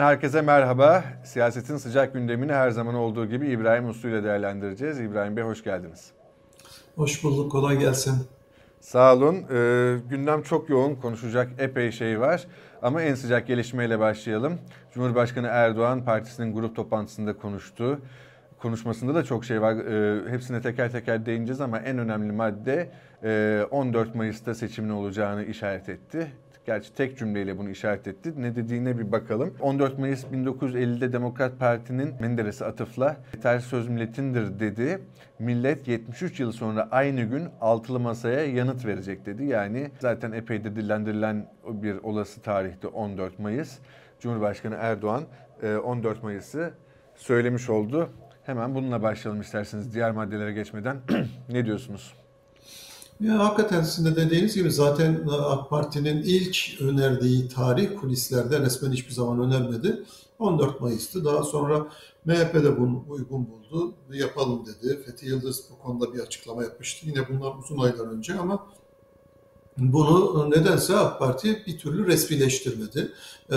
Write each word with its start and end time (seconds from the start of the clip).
herkese 0.00 0.42
merhaba. 0.42 1.04
Siyasetin 1.24 1.76
sıcak 1.76 2.14
gündemini 2.14 2.52
her 2.52 2.70
zaman 2.70 2.94
olduğu 2.94 3.26
gibi 3.26 3.48
İbrahim 3.48 3.88
Uslu 3.88 4.08
ile 4.08 4.24
değerlendireceğiz. 4.24 5.00
İbrahim 5.00 5.36
Bey 5.36 5.44
hoş 5.44 5.64
geldiniz. 5.64 6.10
Hoş 6.96 7.24
bulduk, 7.24 7.52
kolay 7.52 7.78
gelsin. 7.78 8.14
Sağ 8.80 9.14
olun. 9.14 9.36
Ee, 9.36 9.96
gündem 10.10 10.42
çok 10.42 10.70
yoğun, 10.70 10.94
konuşacak 10.94 11.50
epey 11.58 11.92
şey 11.92 12.20
var. 12.20 12.46
Ama 12.82 13.02
en 13.02 13.14
sıcak 13.14 13.46
gelişmeyle 13.46 13.98
başlayalım. 13.98 14.58
Cumhurbaşkanı 14.94 15.46
Erdoğan 15.46 16.04
partisinin 16.04 16.54
grup 16.54 16.76
toplantısında 16.76 17.36
konuştu. 17.36 18.00
Konuşmasında 18.58 19.14
da 19.14 19.24
çok 19.24 19.44
şey 19.44 19.62
var. 19.62 19.76
Ee, 19.76 20.30
hepsine 20.30 20.60
teker 20.60 20.92
teker 20.92 21.26
değineceğiz 21.26 21.60
ama 21.60 21.78
en 21.78 21.98
önemli 21.98 22.32
madde 22.32 22.90
14 23.70 24.08
e, 24.08 24.18
Mayıs'ta 24.18 24.54
seçimin 24.54 24.90
olacağını 24.90 25.44
işaret 25.44 25.88
etti. 25.88 26.32
Gerçi 26.66 26.94
tek 26.94 27.18
cümleyle 27.18 27.58
bunu 27.58 27.70
işaret 27.70 28.08
etti. 28.08 28.42
Ne 28.42 28.56
dediğine 28.56 28.98
bir 28.98 29.12
bakalım. 29.12 29.54
14 29.60 29.98
Mayıs 29.98 30.24
1950'de 30.24 31.12
Demokrat 31.12 31.58
Parti'nin 31.58 32.14
Menderes'e 32.20 32.64
atıfla 32.64 33.16
yeter 33.34 33.58
söz 33.58 33.88
milletindir 33.88 34.60
dedi. 34.60 34.98
Millet 35.38 35.88
73 35.88 36.40
yıl 36.40 36.52
sonra 36.52 36.88
aynı 36.90 37.22
gün 37.22 37.48
altılı 37.60 38.00
masaya 38.00 38.46
yanıt 38.46 38.86
verecek 38.86 39.26
dedi. 39.26 39.44
Yani 39.44 39.90
zaten 39.98 40.32
epey 40.32 40.64
de 40.64 40.76
dillendirilen 40.76 41.46
bir 41.68 41.96
olası 41.96 42.40
tarihte 42.40 42.86
14 42.86 43.38
Mayıs. 43.38 43.78
Cumhurbaşkanı 44.20 44.76
Erdoğan 44.80 45.22
14 45.84 46.18
e, 46.18 46.20
Mayıs'ı 46.22 46.70
söylemiş 47.16 47.70
oldu. 47.70 48.10
Hemen 48.42 48.74
bununla 48.74 49.02
başlayalım 49.02 49.40
isterseniz 49.40 49.94
diğer 49.94 50.10
maddelere 50.10 50.52
geçmeden. 50.52 50.96
ne 51.48 51.66
diyorsunuz? 51.66 52.19
Ya, 53.20 53.38
hakikaten 53.38 53.82
sizin 53.82 54.10
de 54.10 54.16
dediğiniz 54.16 54.54
gibi 54.54 54.70
zaten 54.70 55.28
AK 55.40 55.70
Parti'nin 55.70 56.22
ilk 56.22 56.80
önerdiği 56.80 57.48
tarih 57.48 58.00
kulislerde 58.00 58.60
resmen 58.60 58.92
hiçbir 58.92 59.12
zaman 59.12 59.40
önermedi. 59.40 60.02
14 60.38 60.80
Mayıs'tı. 60.80 61.24
Daha 61.24 61.42
sonra 61.42 61.86
MHP 62.24 62.54
de 62.54 62.80
bunu 62.80 63.04
uygun 63.08 63.48
buldu. 63.50 63.94
Yapalım 64.12 64.66
dedi. 64.66 65.02
Fethi 65.06 65.26
Yıldız 65.26 65.64
bu 65.70 65.82
konuda 65.82 66.14
bir 66.14 66.18
açıklama 66.20 66.62
yapmıştı. 66.62 67.06
Yine 67.08 67.28
bunlar 67.28 67.54
uzun 67.58 67.78
aylar 67.78 68.06
önce 68.06 68.34
ama 68.34 68.66
bunu 69.76 70.50
nedense 70.50 70.96
AK 70.96 71.18
Parti 71.18 71.62
bir 71.66 71.78
türlü 71.78 72.06
resmileştirmedi. 72.06 73.12
Ee, 73.52 73.56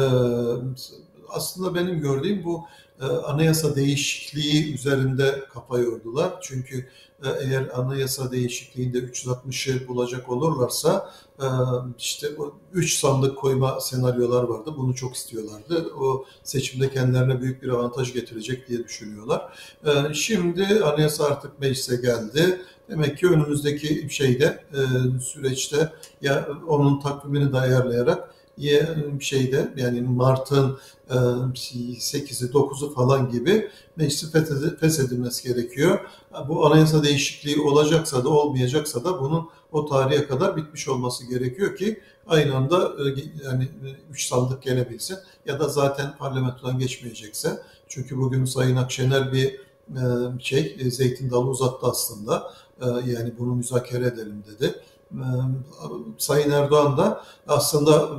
aslında 1.30 1.75
benim 1.75 2.00
gördüğüm 2.00 2.44
bu 2.44 2.66
anayasa 3.05 3.75
değişikliği 3.75 4.73
üzerinde 4.73 5.44
kafa 5.53 5.80
yordular. 5.80 6.33
Çünkü 6.41 6.88
e, 7.23 7.30
eğer 7.44 7.80
anayasa 7.80 8.31
değişikliğinde 8.31 8.97
360'ı 8.97 9.88
bulacak 9.88 10.30
olurlarsa 10.30 11.11
e, 11.39 11.47
işte 11.97 12.27
3 12.73 12.94
sandık 12.99 13.38
koyma 13.38 13.80
senaryolar 13.80 14.44
vardı. 14.44 14.73
Bunu 14.77 14.95
çok 14.95 15.16
istiyorlardı. 15.16 15.94
O 15.99 16.25
seçimde 16.44 16.91
kendilerine 16.91 17.41
büyük 17.41 17.64
bir 17.64 17.69
avantaj 17.69 18.14
getirecek 18.14 18.69
diye 18.69 18.83
düşünüyorlar. 18.83 19.53
Şimdi 20.14 20.66
anayasa 20.83 21.25
artık 21.25 21.59
meclise 21.59 21.95
geldi. 21.95 22.61
Demek 22.89 23.17
ki 23.17 23.27
önümüzdeki 23.27 24.08
şeyde 24.09 24.64
süreçte 25.21 25.94
ya 26.21 26.47
onun 26.67 26.99
takvimini 26.99 27.53
de 27.53 27.58
ayarlayarak 27.58 28.33
şeyde 29.20 29.73
yani 29.78 30.02
Mart'ın 30.02 30.80
8'i 31.09 32.48
e, 32.48 32.52
9'u 32.52 32.94
falan 32.94 33.30
gibi 33.30 33.70
meclisi 33.95 34.32
feshedilmesi 34.80 35.48
gerekiyor. 35.48 36.00
Bu 36.48 36.66
anayasa 36.66 37.04
değişikliği 37.04 37.62
olacaksa 37.62 38.23
da 38.23 38.30
olmayacaksa 38.30 39.04
da 39.04 39.22
bunun 39.22 39.50
o 39.72 39.86
tarihe 39.86 40.28
kadar 40.28 40.58
bitmiş 40.58 40.88
olması 40.88 41.30
gerekiyor 41.30 41.76
ki 41.76 42.02
aynı 42.27 42.55
anda 42.55 42.83
e, 42.83 43.04
yani 43.45 43.70
3 44.11 44.27
sandık 44.27 44.64
gelebilsin 44.64 45.17
ya 45.45 45.60
da 45.60 45.70
zaten 45.70 46.17
parlamentodan 46.17 46.80
geçmeyecekse 46.80 47.61
çünkü 47.88 48.17
bugün 48.17 48.45
Sayın 48.45 48.76
Akşener 48.76 49.33
bir 49.33 49.60
e, 49.89 50.04
şey 50.39 50.77
zeytin 50.92 51.32
dalı 51.32 51.50
uzattı 51.50 51.88
aslında 51.88 52.54
yani 53.06 53.33
bunu 53.39 53.56
müzakere 53.56 54.06
edelim 54.06 54.44
dedi. 54.48 54.76
Sayın 56.17 56.52
Erdoğan 56.52 56.98
da 56.98 57.23
aslında 57.48 58.10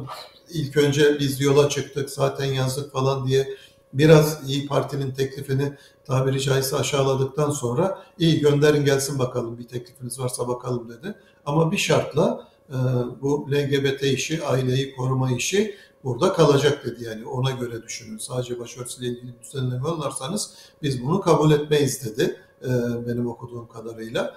ilk 0.50 0.76
önce 0.76 1.18
biz 1.20 1.40
yola 1.40 1.68
çıktık 1.68 2.10
zaten 2.10 2.44
yazdık 2.44 2.92
falan 2.92 3.26
diye 3.26 3.48
biraz 3.92 4.50
İyi 4.50 4.66
Parti'nin 4.66 5.10
teklifini 5.10 5.72
tabiri 6.04 6.40
caizse 6.40 6.76
aşağıladıktan 6.76 7.50
sonra 7.50 8.02
iyi 8.18 8.40
gönderin 8.40 8.84
gelsin 8.84 9.18
bakalım 9.18 9.58
bir 9.58 9.68
teklifiniz 9.68 10.20
varsa 10.20 10.48
bakalım 10.48 10.88
dedi. 10.88 11.14
Ama 11.46 11.72
bir 11.72 11.76
şartla 11.76 12.48
e, 12.70 12.76
bu 13.22 13.48
LGBT 13.50 14.02
işi, 14.02 14.44
aileyi 14.44 14.96
koruma 14.96 15.32
işi 15.32 15.76
burada 16.04 16.32
kalacak 16.32 16.84
dedi. 16.84 17.04
Yani 17.04 17.26
ona 17.26 17.50
göre 17.50 17.82
düşünün. 17.82 18.18
Sadece 18.18 18.60
başörtüsüyle 18.60 19.08
ilgili 19.08 19.34
düzenleme 19.42 19.88
alırsanız 19.88 20.54
biz 20.82 21.04
bunu 21.04 21.20
kabul 21.20 21.50
etmeyiz 21.50 22.04
dedi 22.04 22.36
e, 22.62 22.68
benim 23.06 23.26
okuduğum 23.26 23.68
kadarıyla. 23.68 24.36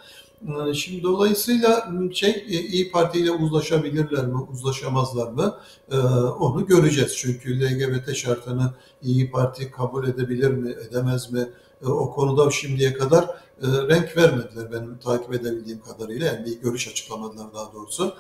Şimdi 0.73 1.03
dolayısıyla 1.03 1.91
şey 2.13 2.29
e, 2.29 2.61
İyi 2.61 2.91
Parti 2.91 3.19
ile 3.19 3.31
uzlaşabilirler 3.31 4.25
mi, 4.25 4.37
uzlaşamazlar 4.51 5.31
mı 5.31 5.57
ee, 5.91 5.97
onu 6.39 6.65
göreceğiz. 6.65 7.15
Çünkü 7.17 7.61
LGBT 7.61 8.15
şartını 8.15 8.73
İyi 9.01 9.31
Parti 9.31 9.71
kabul 9.71 10.07
edebilir 10.07 10.51
mi, 10.51 10.75
edemez 10.89 11.31
mi? 11.31 11.49
Ee, 11.81 11.87
o 11.87 12.11
konuda 12.11 12.51
şimdiye 12.51 12.93
kadar 12.93 13.23
e, 13.23 13.67
renk 13.87 14.17
vermediler 14.17 14.71
benim 14.71 14.97
takip 14.97 15.33
edebildiğim 15.33 15.81
kadarıyla. 15.81 16.27
Yani 16.27 16.45
bir 16.45 16.61
görüş 16.61 16.87
açıklamadılar 16.87 17.53
daha 17.53 17.73
doğrusu. 17.73 18.13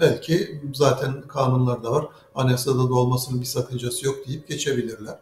Belki 0.00 0.60
zaten 0.74 1.22
kanunlarda 1.28 1.92
var. 1.92 2.06
Anayasada 2.34 2.78
da 2.78 2.94
olmasının 2.94 3.40
bir 3.40 3.46
sakıncası 3.46 4.06
yok 4.06 4.16
deyip 4.28 4.48
geçebilirler. 4.48 5.18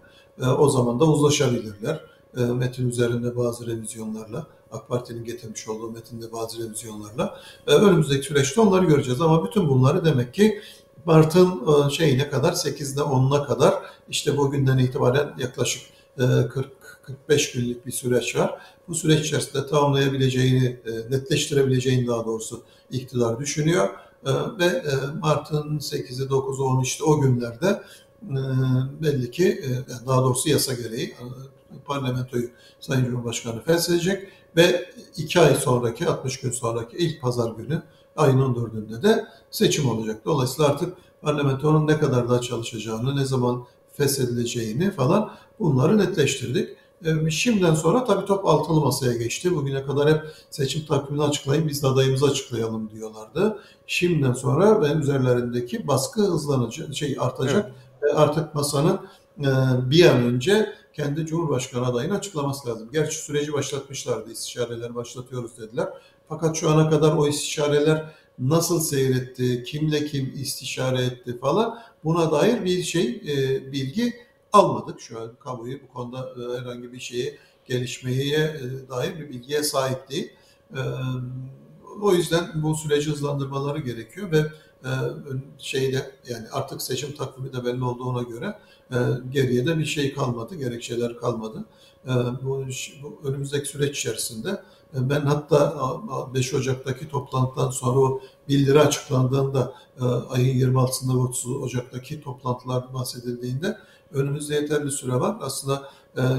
O 0.59 0.69
zaman 0.69 1.01
da 1.01 1.05
uzlaşabilirler. 1.05 2.01
Metin 2.35 2.89
üzerinde 2.89 3.37
bazı 3.37 3.67
revizyonlarla. 3.67 4.47
AK 4.73 4.89
Parti'nin 4.89 5.25
getirmiş 5.25 5.69
olduğu 5.69 5.91
metinde 5.91 6.33
bazı 6.33 6.65
revizyonlarla. 6.65 7.41
E, 7.67 7.71
önümüzdeki 7.75 8.27
süreçte 8.27 8.61
onları 8.61 8.85
göreceğiz 8.85 9.21
ama 9.21 9.45
bütün 9.45 9.69
bunları 9.69 10.05
demek 10.05 10.35
ki 10.35 10.61
Mart'ın 11.05 11.51
e, 11.51 11.91
şeyine 11.91 12.31
kadar 12.31 12.53
8'de 12.53 13.01
10'una 13.01 13.47
kadar 13.47 13.75
işte 14.09 14.37
bugünden 14.37 14.79
itibaren 14.79 15.35
yaklaşık 15.39 15.83
40 16.17 16.57
e, 16.57 16.69
45 17.03 17.53
günlük 17.53 17.87
bir 17.87 17.93
süreç 17.93 18.37
var. 18.37 18.61
Bu 18.89 18.95
süreç 18.95 19.27
içerisinde 19.27 19.67
tamamlayabileceğini, 19.67 20.81
netleştirebileceğini 21.11 22.07
daha 22.07 22.25
doğrusu 22.25 22.63
iktidar 22.91 23.39
düşünüyor. 23.39 23.89
Ve 24.59 24.83
Mart'ın 25.21 25.79
8'i, 25.79 26.27
9'u, 26.27 26.65
10'u 26.65 26.83
işte 26.83 27.05
o 27.05 27.21
günlerde 27.21 27.83
belli 29.03 29.31
ki 29.31 29.65
daha 30.07 30.23
doğrusu 30.23 30.49
yasa 30.49 30.75
gereği 30.75 31.15
parlamentoyu 31.87 32.51
Sayın 32.81 33.05
Cumhurbaşkanı 33.05 33.63
feshedecek 33.63 34.29
ve 34.57 34.91
iki 35.17 35.41
ay 35.41 35.55
sonraki 35.55 36.09
60 36.09 36.41
gün 36.41 36.51
sonraki 36.51 36.97
ilk 36.97 37.23
pazar 37.23 37.51
günü 37.51 37.83
ayın 38.17 38.39
14'ünde 38.39 39.03
de 39.03 39.27
seçim 39.51 39.89
olacak. 39.89 40.23
Dolayısıyla 40.25 40.71
artık 40.71 40.95
parlamentonun 41.23 41.87
ne 41.87 41.99
kadar 41.99 42.29
daha 42.29 42.41
çalışacağını, 42.41 43.17
ne 43.17 43.25
zaman 43.25 43.65
feshedileceğini 43.93 44.91
falan 44.91 45.31
bunları 45.61 45.99
netleştirdik. 45.99 46.69
E, 47.05 47.31
şimdiden 47.31 47.75
sonra 47.75 48.05
tabii 48.05 48.27
top 48.27 48.47
altılı 48.47 48.81
masaya 48.81 49.13
geçti. 49.13 49.57
Bugüne 49.57 49.83
kadar 49.83 50.15
hep 50.15 50.23
seçim 50.51 50.87
takvimini 50.87 51.25
açıklayın, 51.25 51.69
biz 51.69 51.83
de 51.83 51.87
adayımızı 51.87 52.27
açıklayalım 52.27 52.91
diyorlardı. 52.91 53.59
Şimdiden 53.87 54.33
sonra 54.33 54.83
ve 54.83 54.93
üzerlerindeki 54.93 55.89
baskı 55.89 56.23
hızlanacak, 56.23 56.95
şey 56.95 57.17
artacak. 57.21 57.65
Evet. 57.65 57.75
Artık 58.15 58.55
masanın 58.55 59.01
e, 59.39 59.51
bir 59.91 60.07
an 60.07 60.17
önce 60.17 60.73
kendi 60.93 61.27
Cumhurbaşkanı 61.27 61.87
adayını 61.87 62.15
açıklaması 62.15 62.69
lazım. 62.69 62.89
Gerçi 62.93 63.17
süreci 63.17 63.53
başlatmışlardı, 63.53 64.33
istişareler 64.33 64.95
başlatıyoruz 64.95 65.59
dediler. 65.59 65.89
Fakat 66.29 66.57
şu 66.57 66.71
ana 66.71 66.91
kadar 66.91 67.17
o 67.17 67.29
istişareler 67.29 68.15
nasıl 68.39 68.81
seyretti, 68.81 69.65
kimle 69.65 70.07
kim 70.07 70.33
istişare 70.37 71.05
etti 71.05 71.39
falan 71.39 71.79
buna 72.05 72.33
dair 72.33 72.65
bir 72.65 72.83
şey, 72.83 73.23
e, 73.29 73.73
bilgi 73.73 74.15
almadık. 74.53 75.01
Şu 75.01 75.21
an 75.21 75.31
kamuoyu 75.41 75.83
bu 75.83 75.93
konuda 75.93 76.19
e, 76.19 76.61
herhangi 76.61 76.93
bir 76.93 77.01
şeye, 77.01 77.39
gelişmeye 77.65 78.39
e, 78.39 78.89
dair 78.89 79.19
bir 79.19 79.29
bilgiye 79.29 79.63
sahip 79.63 80.11
değil. 80.11 80.33
E, 80.77 80.81
o 82.03 82.15
yüzden 82.15 82.51
bu 82.55 82.75
süreci 82.75 83.11
hızlandırmaları 83.11 83.79
gerekiyor 83.79 84.33
ve 84.33 84.39
e, 84.39 84.51
şeyde 85.59 86.11
yani 86.29 86.47
artık 86.53 86.83
seçim 86.83 87.13
takvimi 87.13 87.53
de 87.53 87.65
belli 87.65 87.85
olduğuna 87.85 88.23
göre 88.23 88.59
e, 88.93 88.97
geriye 89.31 89.67
de 89.67 89.79
bir 89.79 89.85
şey 89.85 90.15
kalmadı, 90.15 90.55
gerekçeler 90.55 91.17
kalmadı. 91.17 91.65
E, 92.07 92.11
bu, 92.43 92.65
bu 93.03 93.29
önümüzdeki 93.29 93.69
süreç 93.69 93.99
içerisinde 93.99 94.51
e, 94.95 95.11
ben 95.11 95.21
hatta 95.21 95.77
5 96.35 96.55
Ocak'taki 96.55 97.09
toplantıdan 97.09 97.71
sonra 97.71 97.99
o 97.99 98.21
bildiri 98.49 98.81
açıklandığında 98.81 99.75
e, 100.01 100.05
ayın 100.05 100.73
26'sında 100.75 101.17
30 101.17 101.47
Ocak'taki 101.47 102.21
toplantılar 102.21 102.95
bahsedildiğinde 102.95 103.79
önümüzde 104.13 104.55
yeterli 104.55 104.91
süre 104.91 105.15
var. 105.15 105.37
Aslında 105.41 105.89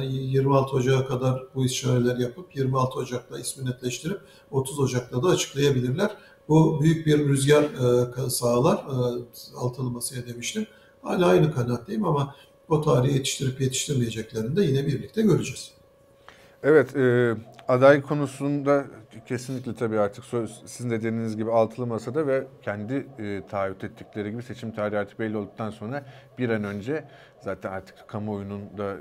26 0.01 0.75
Ocak'a 0.75 1.07
kadar 1.07 1.43
bu 1.55 1.65
işareler 1.65 2.17
yapıp 2.17 2.55
26 2.55 2.99
Ocak'ta 2.99 3.39
ismi 3.39 3.65
netleştirip 3.65 4.21
30 4.51 4.79
Ocak'ta 4.79 5.23
da 5.23 5.27
açıklayabilirler. 5.27 6.11
Bu 6.47 6.81
büyük 6.81 7.05
bir 7.05 7.27
rüzgar 7.27 7.69
sağlar. 8.29 8.85
Altılı 9.55 9.91
masaya 9.91 10.27
demiştim. 10.27 10.67
Hala 11.01 11.25
aynı 11.25 11.53
kanaatteyim 11.53 12.05
ama 12.05 12.35
o 12.69 12.81
tarihi 12.81 13.13
yetiştirip 13.13 13.61
yetiştirmeyeceklerini 13.61 14.55
de 14.55 14.63
yine 14.63 14.87
birlikte 14.87 15.21
göreceğiz. 15.21 15.71
Evet, 16.63 16.95
e, 16.95 17.35
aday 17.67 18.01
konusunda 18.01 18.85
kesinlikle 19.25 19.75
tabii 19.75 19.99
artık 19.99 20.25
söz, 20.25 20.63
sizin 20.65 20.89
de 20.89 20.99
dediğiniz 20.99 21.37
gibi 21.37 21.51
altılı 21.51 21.87
masada 21.87 22.27
ve 22.27 22.43
kendi 22.61 23.07
e, 23.19 23.41
taahhüt 23.49 23.83
ettikleri 23.83 24.31
gibi 24.31 24.43
seçim 24.43 24.71
tarihi 24.71 24.99
artık 24.99 25.19
belli 25.19 25.37
olduktan 25.37 25.69
sonra 25.69 26.03
bir 26.37 26.49
an 26.49 26.63
önce 26.63 27.03
zaten 27.39 27.71
artık 27.71 28.07
kamuoyunun 28.07 28.77
da 28.77 28.95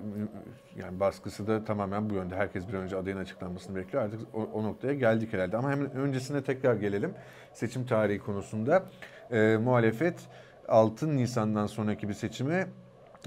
yani 0.77 1.01
baskısı 1.01 1.47
da 1.47 1.65
tamamen 1.65 2.11
bu 2.11 2.15
yönde. 2.15 2.37
Herkes 2.37 2.69
bir 2.69 2.75
önce 2.75 2.97
adayın 2.97 3.19
açıklanmasını 3.19 3.77
bekliyor. 3.77 4.05
Artık 4.05 4.21
o, 4.35 4.43
o 4.43 4.65
noktaya 4.65 4.95
geldik 4.95 5.33
herhalde. 5.33 5.57
Ama 5.57 5.71
hemen 5.71 5.91
öncesine 5.91 6.43
tekrar 6.43 6.75
gelelim. 6.75 7.15
Seçim 7.53 7.87
tarihi 7.87 8.19
konusunda 8.19 8.85
e, 9.31 9.57
muhalefet 9.57 10.19
6 10.69 11.17
Nisan'dan 11.17 11.67
sonraki 11.67 12.09
bir 12.09 12.15
seçime 12.15 12.67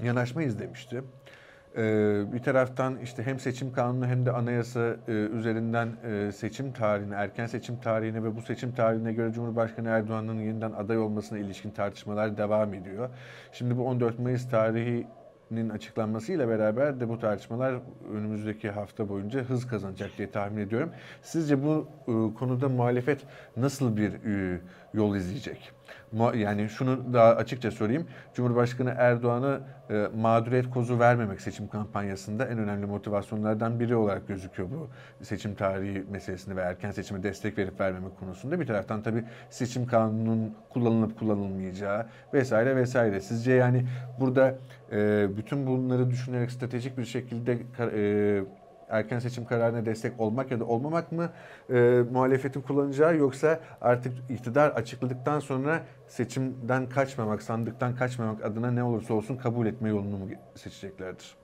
yanaşma 0.02 0.42
izlemişti. 0.42 1.02
Ee, 1.76 2.24
bir 2.32 2.38
taraftan 2.38 2.98
işte 2.98 3.22
hem 3.22 3.38
seçim 3.38 3.72
kanunu 3.72 4.06
hem 4.06 4.26
de 4.26 4.32
anayasa 4.32 4.96
e, 5.08 5.12
üzerinden 5.12 5.88
e, 6.04 6.32
seçim 6.32 6.72
tarihine, 6.72 7.14
erken 7.14 7.46
seçim 7.46 7.80
tarihine 7.80 8.24
ve 8.24 8.36
bu 8.36 8.42
seçim 8.42 8.72
tarihine 8.72 9.12
göre 9.12 9.32
Cumhurbaşkanı 9.32 9.88
Erdoğan'ın 9.88 10.38
yeniden 10.38 10.72
aday 10.72 10.98
olmasına 10.98 11.38
ilişkin 11.38 11.70
tartışmalar 11.70 12.36
devam 12.36 12.74
ediyor. 12.74 13.10
Şimdi 13.52 13.78
bu 13.78 13.86
14 13.86 14.18
Mayıs 14.18 14.50
tarihinin 14.50 15.68
açıklanmasıyla 15.70 16.48
beraber 16.48 17.00
de 17.00 17.08
bu 17.08 17.18
tartışmalar 17.18 17.74
önümüzdeki 18.12 18.70
hafta 18.70 19.08
boyunca 19.08 19.40
hız 19.40 19.66
kazanacak 19.66 20.10
diye 20.18 20.30
tahmin 20.30 20.60
ediyorum. 20.60 20.90
Sizce 21.22 21.64
bu 21.64 21.88
e, 22.02 22.34
konuda 22.34 22.68
muhalefet 22.68 23.20
nasıl 23.56 23.96
bir 23.96 24.12
yol 24.94 25.16
izleyecek? 25.16 25.72
yani 26.34 26.68
şunu 26.68 27.12
daha 27.12 27.36
açıkça 27.36 27.70
söyleyeyim. 27.70 28.06
Cumhurbaşkanı 28.34 28.94
Erdoğan'a 28.98 29.60
e, 29.90 30.08
mağduriyet 30.16 30.70
kozu 30.70 30.98
vermemek 30.98 31.40
seçim 31.40 31.68
kampanyasında 31.68 32.46
en 32.46 32.58
önemli 32.58 32.86
motivasyonlardan 32.86 33.80
biri 33.80 33.96
olarak 33.96 34.28
gözüküyor 34.28 34.68
bu 34.70 34.88
seçim 35.24 35.54
tarihi 35.54 36.04
meselesinde 36.10 36.56
ve 36.56 36.60
erken 36.60 36.90
seçime 36.90 37.22
destek 37.22 37.58
verip 37.58 37.80
vermemek 37.80 38.18
konusunda. 38.18 38.60
Bir 38.60 38.66
taraftan 38.66 39.02
tabii 39.02 39.24
seçim 39.50 39.86
kanununun 39.86 40.54
kullanılıp 40.70 41.18
kullanılmayacağı 41.18 42.06
vesaire 42.34 42.76
vesaire. 42.76 43.20
Sizce 43.20 43.52
yani 43.52 43.86
burada 44.20 44.54
e, 44.92 45.28
bütün 45.36 45.66
bunları 45.66 46.10
düşünerek 46.10 46.50
stratejik 46.50 46.98
bir 46.98 47.04
şekilde 47.04 47.58
e, 47.78 48.44
erken 48.94 49.18
seçim 49.18 49.44
kararına 49.44 49.86
destek 49.86 50.20
olmak 50.20 50.50
ya 50.50 50.60
da 50.60 50.64
olmamak 50.64 51.12
mı 51.12 51.30
e, 51.70 52.02
muhalefetin 52.12 52.60
kullanacağı 52.60 53.16
yoksa 53.16 53.60
artık 53.80 54.12
iktidar 54.30 54.70
açıkladıktan 54.70 55.40
sonra 55.40 55.82
seçimden 56.08 56.88
kaçmamak, 56.88 57.42
sandıktan 57.42 57.96
kaçmamak 57.96 58.44
adına 58.44 58.70
ne 58.70 58.82
olursa 58.84 59.14
olsun 59.14 59.36
kabul 59.36 59.66
etme 59.66 59.88
yolunu 59.88 60.16
mu 60.18 60.28
seçeceklerdir? 60.54 61.34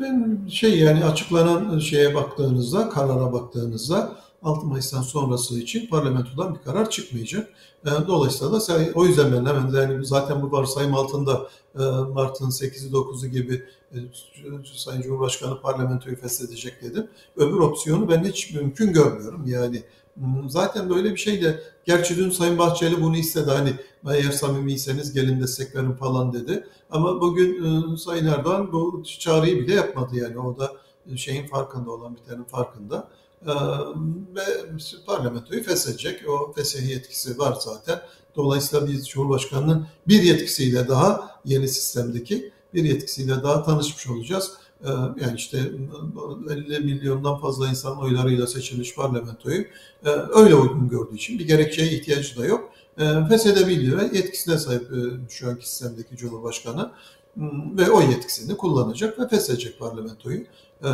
Ben 0.00 0.46
şey 0.50 0.78
yani 0.78 1.04
açıklanan 1.04 1.78
şeye 1.78 2.14
baktığınızda, 2.14 2.88
karara 2.88 3.32
baktığınızda 3.32 4.12
6 4.42 4.66
Mayıs'tan 4.66 5.02
sonrası 5.02 5.60
için 5.60 5.86
parlamentodan 5.86 6.54
bir 6.54 6.60
karar 6.60 6.90
çıkmayacak. 6.90 7.48
E, 7.86 7.90
dolayısıyla 8.06 8.52
da 8.52 8.92
o 8.94 9.04
yüzden 9.04 9.32
ben 9.32 9.46
hemen 9.46 9.70
yani 9.74 10.06
zaten 10.06 10.42
bu 10.42 10.52
varsayım 10.52 10.94
altında 10.94 11.48
e, 11.74 11.82
Mart'ın 12.14 12.50
8'i 12.50 12.90
9'u 12.90 13.26
gibi 13.26 13.62
e, 13.92 13.96
Sayın 14.74 15.02
Cumhurbaşkanı 15.02 15.60
parlamentoyu 15.60 16.16
feshedecek 16.16 16.82
dedim. 16.82 17.08
Öbür 17.36 17.58
opsiyonu 17.58 18.08
ben 18.08 18.24
hiç 18.24 18.54
mümkün 18.54 18.92
görmüyorum. 18.92 19.44
Yani 19.46 19.82
zaten 20.48 20.90
böyle 20.90 21.10
bir 21.10 21.16
şey 21.16 21.42
de 21.42 21.60
gerçi 21.84 22.16
dün 22.16 22.30
Sayın 22.30 22.58
Bahçeli 22.58 23.02
bunu 23.02 23.16
istedi 23.16 23.50
hani 23.50 23.72
eğer 24.10 24.30
samimiyseniz 24.30 25.12
gelin 25.12 25.40
destek 25.40 25.76
verin 25.76 25.92
falan 25.92 26.32
dedi. 26.32 26.66
Ama 26.90 27.20
bugün 27.20 27.96
Sayın 27.96 28.26
Erdoğan 28.26 28.72
bu 28.72 29.02
çağrıyı 29.18 29.58
bile 29.58 29.74
yapmadı 29.74 30.16
yani 30.16 30.38
o 30.38 30.58
da 30.58 30.72
şeyin 31.16 31.46
farkında 31.46 31.90
olan 31.90 32.16
bitenin 32.16 32.44
farkında. 32.44 33.08
Ve 34.36 34.42
parlamentoyu 35.06 35.62
feshedecek. 35.62 36.28
O 36.28 36.52
fesih 36.52 36.88
yetkisi 36.88 37.38
var 37.38 37.56
zaten. 37.60 38.00
Dolayısıyla 38.36 38.88
biz 38.88 39.08
Cumhurbaşkanı'nın 39.08 39.86
bir 40.08 40.22
yetkisiyle 40.22 40.88
daha 40.88 41.40
yeni 41.44 41.68
sistemdeki 41.68 42.52
bir 42.74 42.84
yetkisiyle 42.84 43.42
daha 43.42 43.62
tanışmış 43.62 44.06
olacağız. 44.06 44.50
Yani 45.20 45.36
işte 45.36 45.58
50 46.50 46.80
milyondan 46.80 47.40
fazla 47.40 47.68
insan 47.68 47.98
oylarıyla 47.98 48.46
seçilmiş 48.46 48.94
parlamentoyu 48.94 49.64
öyle 50.34 50.54
uygun 50.54 50.88
gördüğü 50.88 51.14
için 51.14 51.38
bir 51.38 51.46
gerekçeye 51.46 51.92
ihtiyacı 51.92 52.36
da 52.36 52.46
yok. 52.46 52.72
Feshedebiliyor 53.28 53.98
ve 53.98 54.16
yetkisine 54.16 54.58
sahip 54.58 54.90
şu 55.28 55.48
anki 55.48 55.68
sistemdeki 55.68 56.16
Cumhurbaşkanı 56.16 56.92
ve 57.76 57.90
o 57.90 58.00
yetkisini 58.00 58.56
kullanacak 58.56 59.18
ve 59.18 59.28
feshedecek 59.28 59.78
parlamentoyu. 59.78 60.40
Ee, 60.84 60.88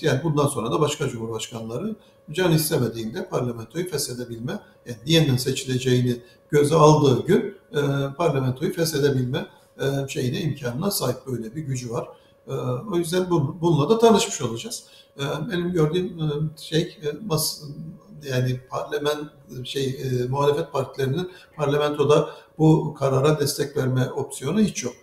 yani 0.00 0.20
bundan 0.24 0.46
sonra 0.46 0.72
da 0.72 0.80
başka 0.80 1.08
cumhurbaşkanları 1.08 1.96
can 2.32 2.52
istemediğinde 2.52 3.28
parlamentoyu 3.28 3.90
feshedebilme, 3.90 4.60
yani 4.86 4.98
yeniden 5.06 5.36
seçileceğini 5.36 6.16
göze 6.50 6.74
aldığı 6.74 7.26
gün 7.26 7.54
e, 7.72 7.80
parlamentoyu 8.16 8.72
feshedebilme 8.72 9.46
e, 9.80 10.08
şeyine 10.08 10.40
imkanına 10.40 10.90
sahip 10.90 11.26
böyle 11.26 11.56
bir 11.56 11.62
gücü 11.62 11.90
var. 11.90 12.08
E, 12.48 12.52
o 12.92 12.96
yüzden 12.96 13.30
bununla 13.60 13.90
da 13.90 13.98
tanışmış 13.98 14.42
olacağız. 14.42 14.84
E, 15.18 15.22
benim 15.50 15.72
gördüğüm 15.72 16.06
e, 16.06 16.28
şey 16.56 16.98
yani 18.30 18.60
parlament 18.70 19.30
şey 19.64 20.00
muhalefet 20.28 20.72
partilerinin 20.72 21.30
parlamentoda 21.56 22.30
bu 22.58 22.94
karara 22.94 23.40
destek 23.40 23.76
verme 23.76 24.10
opsiyonu 24.10 24.60
hiç 24.60 24.84
yok. 24.84 24.94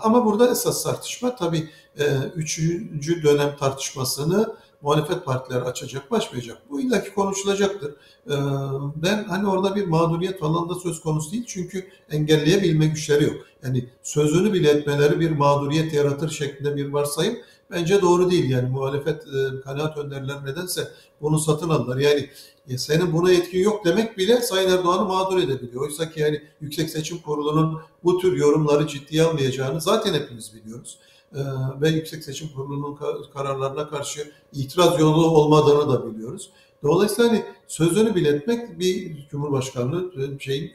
Ama 0.00 0.24
burada 0.24 0.50
esas 0.50 0.82
tartışma 0.82 1.36
tabii 1.36 1.68
e, 1.98 2.04
üçüncü 2.36 3.22
dönem 3.22 3.56
tartışmasını 3.56 4.54
muhalefet 4.82 5.24
partileri 5.24 5.64
açacak, 5.64 6.10
başlayacak. 6.10 6.58
Bu 6.70 6.80
illaki 6.80 7.14
konuşulacaktır. 7.14 7.90
E, 8.26 8.34
ben 8.96 9.24
hani 9.24 9.48
orada 9.48 9.76
bir 9.76 9.86
mağduriyet 9.86 10.40
falan 10.40 10.68
da 10.68 10.74
söz 10.74 11.00
konusu 11.00 11.32
değil. 11.32 11.44
Çünkü 11.46 11.86
engelleyebilme 12.10 12.86
güçleri 12.86 13.24
yok. 13.24 13.36
Yani 13.62 13.88
sözünü 14.02 14.52
bile 14.52 14.70
etmeleri 14.70 15.20
bir 15.20 15.30
mağduriyet 15.30 15.92
yaratır 15.92 16.30
şeklinde 16.30 16.76
bir 16.76 16.92
varsayım 16.92 17.38
bence 17.70 18.02
doğru 18.02 18.30
değil. 18.30 18.50
Yani 18.50 18.68
muhalefet 18.68 19.22
e, 19.22 19.60
kanaat 19.60 19.96
önderler 19.96 20.44
nedense 20.44 20.88
bunu 21.20 21.38
satın 21.38 21.68
aldılar. 21.68 21.96
Yani 21.96 22.30
e, 22.68 22.78
senin 22.78 23.12
buna 23.12 23.32
etkin 23.32 23.58
yok 23.58 23.84
demek 23.84 24.18
bile 24.18 24.40
Sayın 24.40 24.70
Erdoğan'ı 24.70 25.04
mağdur 25.04 25.38
edebiliyor. 25.38 25.82
Oysa 25.82 26.10
ki 26.10 26.20
yani 26.20 26.42
Yüksek 26.60 26.90
Seçim 26.90 27.18
Kurulu'nun 27.18 27.80
bu 28.04 28.18
tür 28.18 28.36
yorumları 28.36 28.86
ciddiye 28.86 29.22
almayacağını 29.22 29.80
zaten 29.80 30.14
hepimiz 30.14 30.54
biliyoruz. 30.54 30.98
Ee, 31.34 31.38
ve 31.80 31.88
Yüksek 31.88 32.24
Seçim 32.24 32.48
Kurulu'nun 32.48 32.98
kararlarına 33.34 33.88
karşı 33.88 34.32
itiraz 34.52 35.00
yolu 35.00 35.26
olmadığını 35.26 35.92
da 35.92 36.14
biliyoruz. 36.14 36.50
Dolayısıyla 36.82 37.30
hani 37.30 37.44
sözünü 37.68 38.14
biletmek 38.14 38.78
bir 38.78 39.26
Cumhurbaşkanlığı 39.30 40.12
şey 40.40 40.74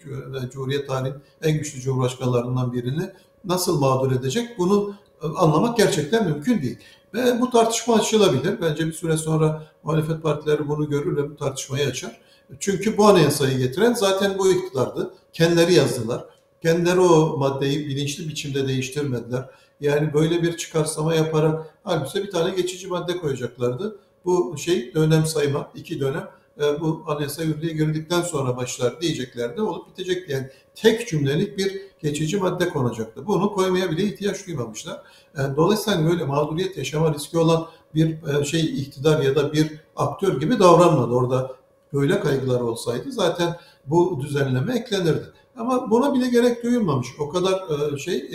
Cumhuriyet 0.52 0.88
tarihinin 0.88 1.20
en 1.42 1.58
güçlü 1.58 1.80
cumhurbaşkanlarından 1.80 2.74
birini 2.74 3.10
nasıl 3.46 3.80
mağdur 3.80 4.12
edecek 4.12 4.58
bunu 4.58 4.94
e, 4.94 5.03
anlamak 5.38 5.78
gerçekten 5.78 6.30
mümkün 6.30 6.62
değil. 6.62 6.78
Ve 7.14 7.42
bu 7.42 7.50
tartışma 7.50 7.96
açılabilir. 7.96 8.62
Bence 8.62 8.88
bir 8.88 8.94
süre 8.94 9.18
sonra 9.18 9.64
muhalefet 9.84 10.24
partileri 10.24 10.68
bunu 10.68 10.90
görür 10.90 11.18
ve 11.18 11.30
bu 11.30 11.36
tartışmayı 11.36 11.88
açar. 11.88 12.22
Çünkü 12.60 12.98
bu 12.98 13.06
anayasayı 13.06 13.58
getiren 13.58 13.94
zaten 13.94 14.38
bu 14.38 14.52
iktidardı. 14.52 15.14
Kendileri 15.34 15.74
yazdılar. 15.74 16.26
Kendileri 16.62 17.00
o 17.00 17.38
maddeyi 17.38 17.88
bilinçli 17.88 18.28
biçimde 18.28 18.68
değiştirmediler. 18.68 19.50
Yani 19.82 20.14
böyle 20.14 20.44
bir 20.44 20.58
çıkarsama 20.58 21.16
yaparak 21.16 21.76
halbuki 21.84 22.24
bir 22.24 22.32
tane 22.32 22.56
geçici 22.56 22.88
madde 22.88 23.18
koyacaklardı. 23.18 24.00
Bu 24.26 24.58
şey 24.58 24.94
dönem 24.94 25.26
sayma, 25.26 25.72
iki 25.76 26.00
dönem 26.00 26.30
e, 26.62 26.82
bu 26.82 27.04
anayasa 27.08 27.44
yürürlüğe 27.44 27.74
girdikten 27.74 28.22
sonra 28.22 28.58
başlar 28.58 29.02
diyeceklerdi. 29.02 29.62
Olup 29.62 29.90
bitecekti. 29.90 30.32
Yani 30.32 30.50
tek 30.76 31.08
cümlelik 31.08 31.58
bir 31.58 31.82
geçici 32.02 32.38
madde 32.38 32.70
konacaktı. 32.70 33.28
Bunu 33.28 33.54
koymaya 33.54 33.92
bile 33.92 34.04
ihtiyaç 34.04 34.48
duymamışlar. 34.48 35.02
E, 35.36 35.42
dolayısıyla 35.56 36.06
böyle 36.06 36.24
mağduriyet 36.24 36.78
yaşama 36.78 37.14
riski 37.14 37.38
olan 37.38 37.68
bir 37.96 38.18
e, 38.28 38.46
şey 38.46 38.82
iktidar 38.82 39.22
ya 39.22 39.36
da 39.36 39.54
bir 39.54 39.80
aktör 39.96 40.40
gibi 40.40 40.60
davranmadı. 40.60 41.14
Orada 41.14 41.56
böyle 41.94 42.20
kaygılar 42.20 42.62
olsaydı 42.62 43.12
zaten 43.12 43.56
bu 43.86 44.22
düzenleme 44.22 44.78
eklenirdi. 44.78 45.26
Ama 45.58 45.92
buna 45.92 46.14
bile 46.14 46.28
gerek 46.28 46.64
duyulmamış. 46.64 47.08
O 47.20 47.30
kadar 47.30 47.62
şey 47.98 48.32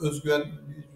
özgüven 0.00 0.44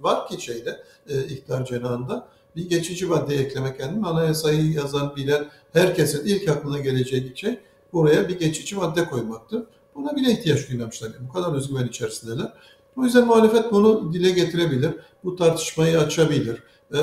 var 0.00 0.28
ki 0.28 0.42
şeyde 0.42 0.84
iktidar 1.28 1.64
cenahında 1.64 2.28
bir 2.56 2.68
geçici 2.68 3.06
madde 3.06 3.36
eklemek 3.36 3.78
kendime 3.78 4.06
anayasayı 4.06 4.72
yazan 4.72 5.16
bilen 5.16 5.44
herkesin 5.72 6.26
ilk 6.26 6.48
aklına 6.48 6.78
gelecek 6.78 7.38
şey 7.38 7.58
buraya 7.92 8.28
bir 8.28 8.38
geçici 8.38 8.76
madde 8.76 9.04
koymaktı. 9.04 9.66
Buna 9.94 10.16
bile 10.16 10.32
ihtiyaç 10.32 10.68
duymamışlar. 10.68 11.08
Yani 11.08 11.28
bu 11.28 11.32
kadar 11.32 11.52
özgüven 11.54 11.86
içerisindeler. 11.86 12.52
O 12.96 13.04
yüzden 13.04 13.26
muhalefet 13.26 13.72
bunu 13.72 14.12
dile 14.12 14.30
getirebilir. 14.30 14.90
Bu 15.24 15.36
tartışmayı 15.36 15.98
açabilir. 16.00 16.62
Ee, 16.94 16.98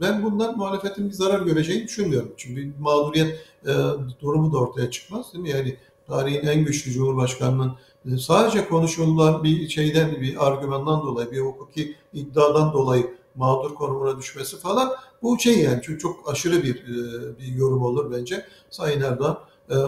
ben 0.00 0.22
bundan 0.22 0.56
muhalefetin 0.56 1.08
bir 1.08 1.12
zarar 1.12 1.40
göreceğini 1.40 1.84
düşünmüyorum. 1.84 2.32
Çünkü 2.36 2.72
mağduriyet 2.78 3.38
e, 3.66 3.72
durumu 4.20 4.52
da 4.52 4.58
ortaya 4.58 4.90
çıkmaz 4.90 5.32
değil 5.32 5.42
mi? 5.42 5.50
Yani 5.50 5.76
tarihin 6.06 6.46
en 6.46 6.64
güçlü 6.64 6.90
Cumhurbaşkanının 6.90 7.72
e, 8.06 8.18
sadece 8.18 8.68
konuşulan 8.68 9.44
bir 9.44 9.68
şeyden, 9.68 10.20
bir 10.20 10.46
argümandan 10.46 11.02
dolayı, 11.02 11.30
bir 11.30 11.40
hukuki 11.40 11.94
iddiadan 12.12 12.72
dolayı 12.72 13.14
mağdur 13.38 13.74
konumuna 13.74 14.18
düşmesi 14.18 14.58
falan 14.58 14.92
bu 15.22 15.38
şey 15.38 15.58
yani 15.58 15.82
çok, 15.82 16.00
çok 16.00 16.30
aşırı 16.30 16.62
bir 16.62 16.86
bir 17.38 17.46
yorum 17.46 17.82
olur 17.82 18.12
bence. 18.12 18.44
Sayın 18.70 19.00
Erdoğan 19.00 19.38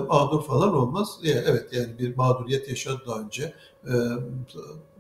mağdur 0.09 0.43
falan 0.43 0.75
olmaz. 0.75 1.19
Evet 1.25 1.73
yani 1.73 1.99
bir 1.99 2.17
mağduriyet 2.17 2.69
yaşadı 2.69 3.03
daha 3.07 3.21
önce. 3.21 3.55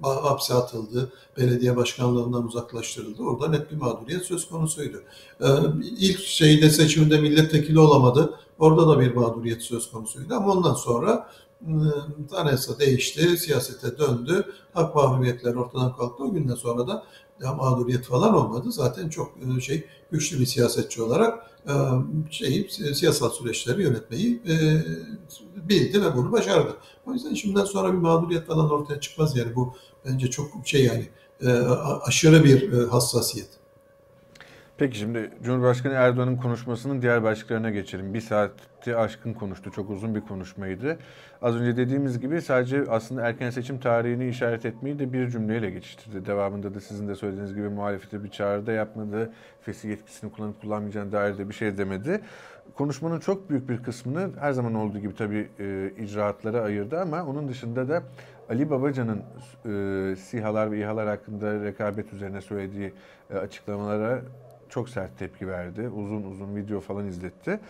Hapse 0.03 0.55
atıldı, 0.55 1.13
belediye 1.37 1.77
başkanlığından 1.77 2.47
uzaklaştırıldı. 2.47 3.23
Orada 3.23 3.49
net 3.49 3.71
bir 3.71 3.77
mağduriyet 3.77 4.25
söz 4.25 4.49
konusuydu. 4.49 5.03
İlk 5.83 6.21
şeyde 6.21 6.71
seçimde 6.71 7.21
milletvekili 7.21 7.79
olamadı. 7.79 8.35
Orada 8.59 8.89
da 8.89 9.01
bir 9.01 9.15
mağduriyet 9.15 9.63
söz 9.63 9.91
konusuydu 9.91 10.35
ama 10.35 10.53
ondan 10.53 10.75
sonra 10.75 11.31
anayasa 12.37 12.79
değişti, 12.79 13.37
siyasete 13.37 13.99
döndü. 13.99 14.45
Hak 14.75 14.95
mahrumiyetler 14.95 15.55
ortadan 15.55 15.97
kalktı. 15.97 16.25
O 16.25 16.33
günden 16.33 16.55
sonra 16.55 16.87
da 16.87 17.05
mağduriyet 17.41 18.05
falan 18.05 18.35
olmadı. 18.35 18.73
Zaten 18.73 19.09
çok 19.09 19.33
şey 19.61 19.85
güçlü 20.11 20.41
bir 20.41 20.47
siyasetçi 20.47 21.03
olarak 21.03 21.51
şeyi 22.31 22.71
siyasal 22.95 23.31
süreçleri 23.31 23.83
yönetmeyi 23.83 24.43
bildi 25.57 26.03
ve 26.03 26.17
bunu 26.17 26.33
başardı. 26.33 26.77
O 27.07 27.13
yüzden 27.13 27.35
şimdiden 27.35 27.65
sonra 27.65 27.93
bir 27.93 27.99
mağduriyet 27.99 28.47
falan 28.47 28.71
ortaya 28.71 29.01
çıkmaz 29.01 29.37
yani 29.37 29.55
bu 29.57 29.75
bence 30.05 30.31
çok 30.31 30.51
şey 30.65 30.85
yani 30.85 31.09
aşırı 32.03 32.45
bir 32.45 32.73
hassasiyet. 32.89 33.49
Peki 34.81 34.99
şimdi 34.99 35.31
Cumhurbaşkanı 35.43 35.93
Erdoğan'ın 35.93 36.37
konuşmasının 36.37 37.03
diğer 37.03 37.23
başlıklarına 37.23 37.71
geçelim. 37.71 38.15
Bir 38.15 38.21
saati 38.21 38.97
aşkın 38.97 39.33
konuştu. 39.33 39.71
Çok 39.71 39.91
uzun 39.91 40.15
bir 40.15 40.21
konuşmaydı. 40.21 40.99
Az 41.43 41.57
önce 41.57 41.77
dediğimiz 41.77 42.21
gibi 42.21 42.43
sadece 42.43 42.85
aslında 42.89 43.29
erken 43.29 43.51
seçim 43.51 43.81
tarihini 43.81 44.29
işaret 44.29 44.67
etmeyi 44.67 44.99
de 44.99 45.13
bir 45.13 45.29
cümleyle 45.29 45.71
geçiştirdi. 45.71 46.27
Devamında 46.27 46.75
da 46.75 46.81
sizin 46.81 47.09
de 47.09 47.15
söylediğiniz 47.15 47.55
gibi 47.55 47.69
muhalefete 47.69 48.25
bir 48.25 48.29
çağrıda 48.29 48.73
yapmadı. 48.73 49.33
Fesih 49.63 49.89
yetkisini 49.89 50.33
kullanıp 50.33 50.61
kullanmayacağını 50.61 51.13
dair 51.13 51.39
de 51.39 51.49
bir 51.49 51.55
şey 51.55 51.79
demedi. 51.79 52.21
Konuşmanın 52.75 53.21
çok 53.21 53.51
büyük 53.51 53.69
bir 53.69 53.83
kısmını 53.83 54.31
her 54.41 54.53
zaman 54.53 54.75
olduğu 54.75 54.99
gibi 54.99 55.15
tabii 55.15 55.49
e, 55.59 55.93
icraatlara 55.99 56.61
ayırdı 56.61 57.01
ama 57.01 57.25
onun 57.25 57.49
dışında 57.49 57.89
da 57.89 58.03
Ali 58.51 58.71
Babacan'ın 58.71 59.23
e, 59.67 60.17
SİHA'lar 60.17 60.73
ve 60.73 60.79
İHA'lar 60.79 61.09
hakkında 61.09 61.65
rekabet 61.65 62.13
üzerine 62.13 62.41
söylediği 62.41 62.93
e, 63.31 63.37
açıklamalara 63.37 64.21
çok 64.71 64.89
sert 64.89 65.19
tepki 65.19 65.49
verdi. 65.49 65.89
Uzun 65.89 66.23
uzun 66.23 66.57
video 66.57 66.81
falan 66.81 67.07
izletti. 67.07 67.61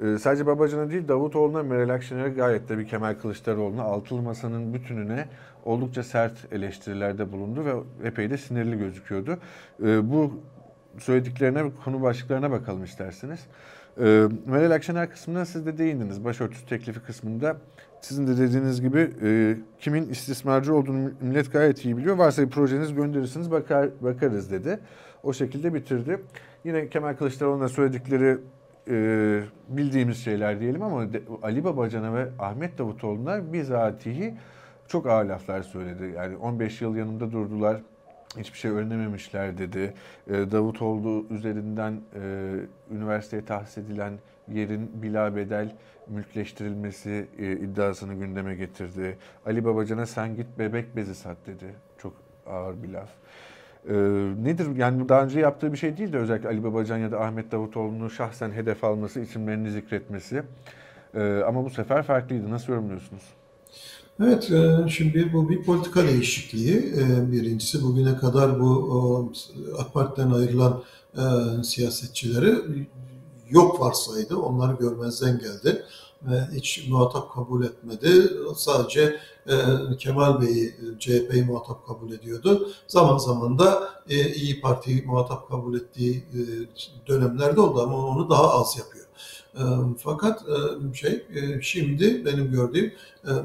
Ee, 0.00 0.18
sadece 0.18 0.46
Babacan'a 0.46 0.90
değil 0.90 1.08
Davutoğlu'na, 1.08 1.62
Meral 1.62 1.94
Akşener'e 1.94 2.28
gayet 2.28 2.68
de 2.68 2.78
bir 2.78 2.88
Kemal 2.88 3.14
Kılıçdaroğlu'na, 3.14 3.82
Altılı 3.82 4.22
Masa'nın 4.22 4.74
bütününe 4.74 5.28
oldukça 5.64 6.02
sert 6.02 6.52
eleştirilerde 6.52 7.32
bulundu 7.32 7.64
ve 7.64 8.08
epey 8.08 8.30
de 8.30 8.36
sinirli 8.38 8.78
gözüküyordu. 8.78 9.38
Ee, 9.82 10.10
bu 10.10 10.40
söylediklerine, 10.98 11.62
konu 11.84 12.02
başlıklarına 12.02 12.50
bakalım 12.50 12.84
isterseniz. 12.84 13.40
Ee, 14.00 14.28
Meral 14.46 14.70
Akşener 14.70 15.10
kısmına 15.10 15.44
siz 15.44 15.66
de 15.66 15.78
değindiniz. 15.78 16.24
Başörtüsü 16.24 16.66
teklifi 16.66 17.00
kısmında 17.00 17.56
sizin 18.00 18.26
de 18.26 18.38
dediğiniz 18.38 18.80
gibi 18.80 19.10
e, 19.22 19.56
kimin 19.78 20.08
istismarcı 20.08 20.74
olduğunu 20.74 21.10
millet 21.20 21.52
gayet 21.52 21.84
iyi 21.84 21.96
biliyor. 21.96 22.16
Varsa 22.16 22.42
bir 22.42 22.50
projeniz 22.50 22.94
gönderirsiniz 22.94 23.50
bakar, 23.50 23.88
bakarız 24.00 24.50
dedi. 24.50 24.78
O 25.22 25.32
şekilde 25.32 25.74
bitirdi. 25.74 26.20
Yine 26.64 26.88
Kemal 26.88 27.16
Kılıçdaroğlu'na 27.16 27.68
söyledikleri 27.68 28.38
e, 28.88 29.42
bildiğimiz 29.68 30.24
şeyler 30.24 30.60
diyelim 30.60 30.82
ama 30.82 31.12
de, 31.12 31.22
Ali 31.42 31.64
Babacan'a 31.64 32.14
ve 32.14 32.28
Ahmet 32.38 32.78
Davutoğlu'na 32.78 33.52
bizatihi 33.52 34.34
çok 34.88 35.06
ağır 35.06 35.24
laflar 35.24 35.62
söyledi. 35.62 36.12
Yani 36.16 36.36
15 36.36 36.80
yıl 36.80 36.96
yanımda 36.96 37.32
durdular, 37.32 37.80
hiçbir 38.38 38.58
şey 38.58 38.70
öğrenememişler 38.70 39.58
dedi. 39.58 39.94
E, 40.30 40.32
Davutoğlu 40.32 41.26
üzerinden 41.30 42.00
e, 42.14 42.54
üniversiteye 42.90 43.44
tahsis 43.44 43.78
edilen 43.78 44.12
yerin 44.48 44.90
bila 45.02 45.36
bedel 45.36 45.76
mülkleştirilmesi 46.08 47.26
e, 47.38 47.52
iddiasını 47.52 48.14
gündeme 48.14 48.54
getirdi. 48.54 49.18
Ali 49.46 49.64
Babacan'a 49.64 50.06
sen 50.06 50.36
git 50.36 50.46
bebek 50.58 50.96
bezi 50.96 51.14
sat 51.14 51.36
dedi. 51.46 51.74
Çok 51.98 52.12
ağır 52.46 52.82
bir 52.82 52.88
laf. 52.88 53.08
Ee, 53.88 53.94
nedir? 54.42 54.76
Yani 54.76 55.08
daha 55.08 55.24
önce 55.24 55.40
yaptığı 55.40 55.72
bir 55.72 55.76
şey 55.76 55.96
değil 55.96 56.12
de 56.12 56.18
özellikle 56.18 56.48
Ali 56.48 56.64
Babacan 56.64 56.98
ya 56.98 57.12
da 57.12 57.20
Ahmet 57.20 57.52
Davutoğlu'nu 57.52 58.10
şahsen 58.10 58.50
hedef 58.50 58.84
alması, 58.84 59.20
isimlerini 59.20 59.70
zikretmesi. 59.70 60.42
Ee, 61.14 61.42
ama 61.46 61.64
bu 61.64 61.70
sefer 61.70 62.02
farklıydı. 62.02 62.50
Nasıl 62.50 62.72
yorumluyorsunuz? 62.72 63.22
Evet, 64.24 64.50
e, 64.50 64.88
şimdi 64.88 65.32
bu 65.32 65.48
bir 65.48 65.62
politika 65.62 66.02
değişikliği. 66.02 66.76
E, 66.76 67.32
birincisi 67.32 67.82
bugüne 67.82 68.16
kadar 68.16 68.60
bu 68.60 69.32
AK 69.78 69.94
Parti'den 69.94 70.30
ayrılan 70.30 70.82
e, 71.16 71.22
siyasetçileri 71.62 72.54
yok 73.50 73.80
varsaydı, 73.80 74.36
onları 74.36 74.76
görmezden 74.76 75.38
geldi 75.38 75.82
ve 76.22 76.48
hiç 76.54 76.88
muhatap 76.88 77.34
kabul 77.34 77.64
etmedi. 77.64 78.30
Sadece 78.56 79.16
e, 79.46 79.56
Kemal 79.98 80.40
Bey'i, 80.40 80.74
CHP'yi 80.98 81.44
muhatap 81.44 81.86
kabul 81.86 82.12
ediyordu. 82.12 82.70
Zaman 82.88 83.18
zaman 83.18 83.58
da 83.58 83.88
e, 84.08 84.34
İyi 84.34 84.60
Parti'yi 84.60 85.02
muhatap 85.02 85.48
kabul 85.48 85.76
ettiği 85.76 86.16
e, 86.16 86.40
dönemlerde 87.06 87.60
oldu 87.60 87.82
ama 87.82 88.06
onu 88.06 88.30
daha 88.30 88.60
az 88.60 88.78
yapıyor. 88.78 89.06
E, 89.54 89.62
fakat 89.98 90.42
e, 90.48 90.94
şey 90.94 91.12
e, 91.12 91.62
şimdi 91.62 92.24
benim 92.24 92.50
gördüğüm 92.50 92.92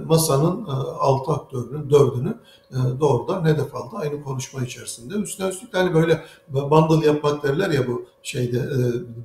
masanın 0.05 0.65
e, 0.65 0.71
altı 0.99 1.31
aktörünün 1.31 1.89
dördünü 1.89 2.37
e, 2.71 2.77
doğrudan 2.99 3.45
hedef 3.45 3.75
aldı 3.75 3.95
aynı 3.95 4.23
konuşma 4.23 4.63
içerisinde. 4.63 5.13
Üstüne 5.13 5.47
üstlük 5.49 5.73
hani 5.73 5.93
böyle 5.93 6.25
bundle 6.49 7.07
yapmak 7.07 7.43
derler 7.43 7.69
ya 7.69 7.87
bu 7.87 8.05
şeyde 8.23 8.57
e, 8.57 8.77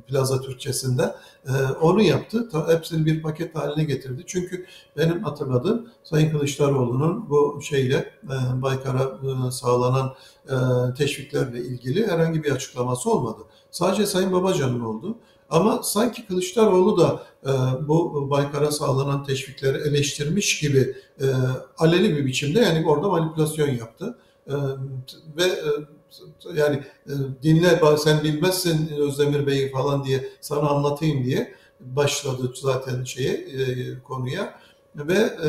plaza 0.07 0.41
Türkçesinde 0.41 1.15
e, 1.47 1.53
onu 1.81 2.03
yaptı. 2.03 2.49
Hepsini 2.69 3.07
bir 3.07 3.23
paket 3.23 3.55
haline 3.55 3.85
getirdi. 3.85 4.23
Çünkü 4.27 4.67
benim 4.97 5.23
hatırladığım 5.25 5.89
Sayın 6.05 6.31
Kılıçdaroğlu'nun 6.31 7.31
bu 7.31 7.61
şeyle 7.63 7.97
e, 8.25 8.63
Baykar'a 8.63 9.03
e, 9.03 9.51
sağlanan 9.51 10.15
e, 10.49 10.55
teşviklerle 10.95 11.59
ilgili 11.59 12.07
herhangi 12.07 12.45
bir 12.45 12.53
açıklaması 12.53 13.11
olmadı. 13.11 13.43
Sadece 13.71 14.07
Sayın 14.07 14.33
Babacan'ın 14.33 14.81
oldu. 14.81 15.17
Ama 15.51 15.83
sanki 15.83 16.27
Kılıçdaroğlu 16.27 16.99
da 17.01 17.23
e, 17.47 17.53
bu 17.89 18.31
Baykar'a 18.31 18.71
sağlanan 18.71 19.25
teşvikleri 19.25 19.79
eleştirmiş 19.79 20.40
gibi 20.61 20.97
e, 21.21 21.27
aleni 21.79 22.17
bir 22.17 22.27
biçimde 22.27 22.61
yani 22.61 22.87
orada 22.87 23.09
manipülasyon 23.09 23.69
yaptı. 23.69 24.19
E, 24.47 24.55
ve 25.37 25.45
e, 25.45 25.71
yani 26.55 26.83
e, 27.07 27.13
dinle 27.43 27.81
sen 27.99 28.25
bilmezsin 28.25 28.91
Özdemir 28.99 29.47
Bey'i 29.47 29.71
falan 29.71 30.05
diye 30.05 30.29
sana 30.41 30.69
anlatayım 30.69 31.25
diye 31.25 31.55
başladı 31.81 32.53
zaten 32.55 33.05
şeye 33.05 33.33
e, 33.33 33.99
konuya 34.03 34.61
ve 34.97 35.15
e, 35.15 35.49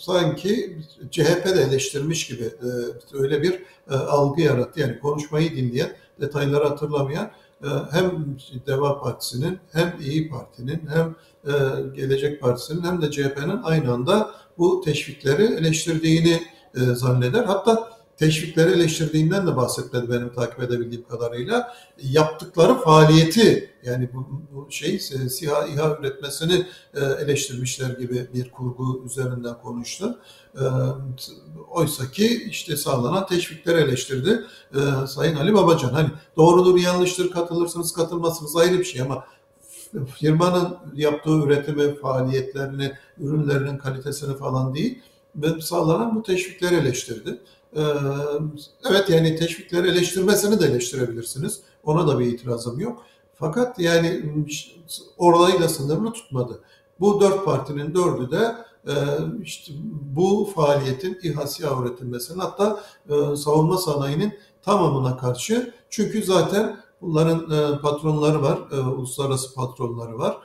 sanki 0.00 0.78
CHP 1.10 1.44
de 1.44 1.62
eleştirmiş 1.62 2.26
gibi 2.26 2.44
e, 2.44 2.68
öyle 3.12 3.42
bir 3.42 3.52
e, 3.90 3.94
algı 3.94 4.40
yarattı. 4.40 4.80
Yani 4.80 4.98
konuşmayı 4.98 5.56
dinleyen, 5.56 5.92
detayları 6.20 6.64
hatırlamayan 6.64 7.30
hem 7.90 8.36
Deva 8.66 9.00
Partisi'nin 9.00 9.58
hem 9.72 9.96
İyi 10.00 10.28
Parti'nin 10.28 10.88
hem 10.88 11.16
e, 11.44 11.52
Gelecek 11.96 12.40
Partisi'nin 12.40 12.84
hem 12.84 13.02
de 13.02 13.10
CHP'nin 13.10 13.62
aynı 13.62 13.92
anda 13.92 14.30
bu 14.58 14.80
teşvikleri 14.84 15.42
eleştirdiğini 15.42 16.42
e, 16.74 16.80
zanneder. 16.80 17.44
Hatta 17.44 17.97
teşvikleri 18.18 18.70
eleştirdiğinden 18.70 19.46
de 19.46 19.56
bahsetmedi 19.56 20.10
benim 20.10 20.32
takip 20.32 20.62
edebildiğim 20.62 21.04
kadarıyla. 21.08 21.74
Yaptıkları 22.02 22.74
faaliyeti 22.74 23.74
yani 23.84 24.08
bu, 24.14 24.26
bu 24.52 24.70
şey 24.70 24.98
SİHA 24.98 25.66
İHA 25.66 25.98
üretmesini 26.00 26.66
eleştirmişler 26.94 27.90
gibi 27.90 28.28
bir 28.34 28.50
kurgu 28.50 29.02
üzerinden 29.06 29.58
konuştu. 29.62 30.18
Oysa 31.70 32.10
ki 32.10 32.44
işte 32.50 32.76
sağlanan 32.76 33.26
teşvikleri 33.26 33.80
eleştirdi 33.80 34.44
Sayın 35.08 35.36
Ali 35.36 35.54
Babacan. 35.54 35.88
Hani 35.88 36.08
doğrudur 36.36 36.78
yanlıştır 36.78 37.30
katılırsınız 37.30 37.92
katılmazsınız 37.92 38.56
ayrı 38.56 38.78
bir 38.78 38.84
şey 38.84 39.00
ama 39.00 39.24
firmanın 40.18 40.76
yaptığı 40.94 41.38
üretimi, 41.38 41.94
faaliyetlerini, 41.94 42.92
ürünlerinin 43.18 43.78
kalitesini 43.78 44.36
falan 44.36 44.74
değil 44.74 45.02
sağlanan 45.60 46.16
bu 46.16 46.22
teşvikleri 46.22 46.74
eleştirdi. 46.74 47.40
Evet 48.90 49.08
yani 49.08 49.36
teşvikleri 49.36 49.88
eleştirmesini 49.88 50.60
de 50.60 50.66
eleştirebilirsiniz. 50.66 51.60
Ona 51.84 52.08
da 52.08 52.18
bir 52.18 52.26
itirazım 52.26 52.80
yok. 52.80 53.02
Fakat 53.34 53.78
yani 53.78 54.32
orayla 55.18 55.68
sınırlı 55.68 56.12
tutmadı. 56.12 56.60
Bu 57.00 57.20
dört 57.20 57.44
partinin 57.44 57.94
dördü 57.94 58.30
de 58.30 58.54
işte 59.42 59.72
bu 60.16 60.50
faaliyetin 60.54 61.18
İHA 61.22 61.82
üretilmesinin 61.82 62.38
hatta 62.38 62.80
savunma 63.36 63.76
sanayinin 63.76 64.38
tamamına 64.62 65.16
karşı 65.16 65.74
çünkü 65.90 66.22
zaten 66.22 66.76
bunların 67.02 67.80
patronları 67.80 68.42
var, 68.42 68.58
uluslararası 68.70 69.54
patronları 69.54 70.18
var. 70.18 70.36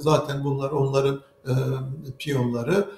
Zaten 0.00 0.44
bunlar 0.44 0.70
onların 0.70 1.20
piyonları 2.18 2.90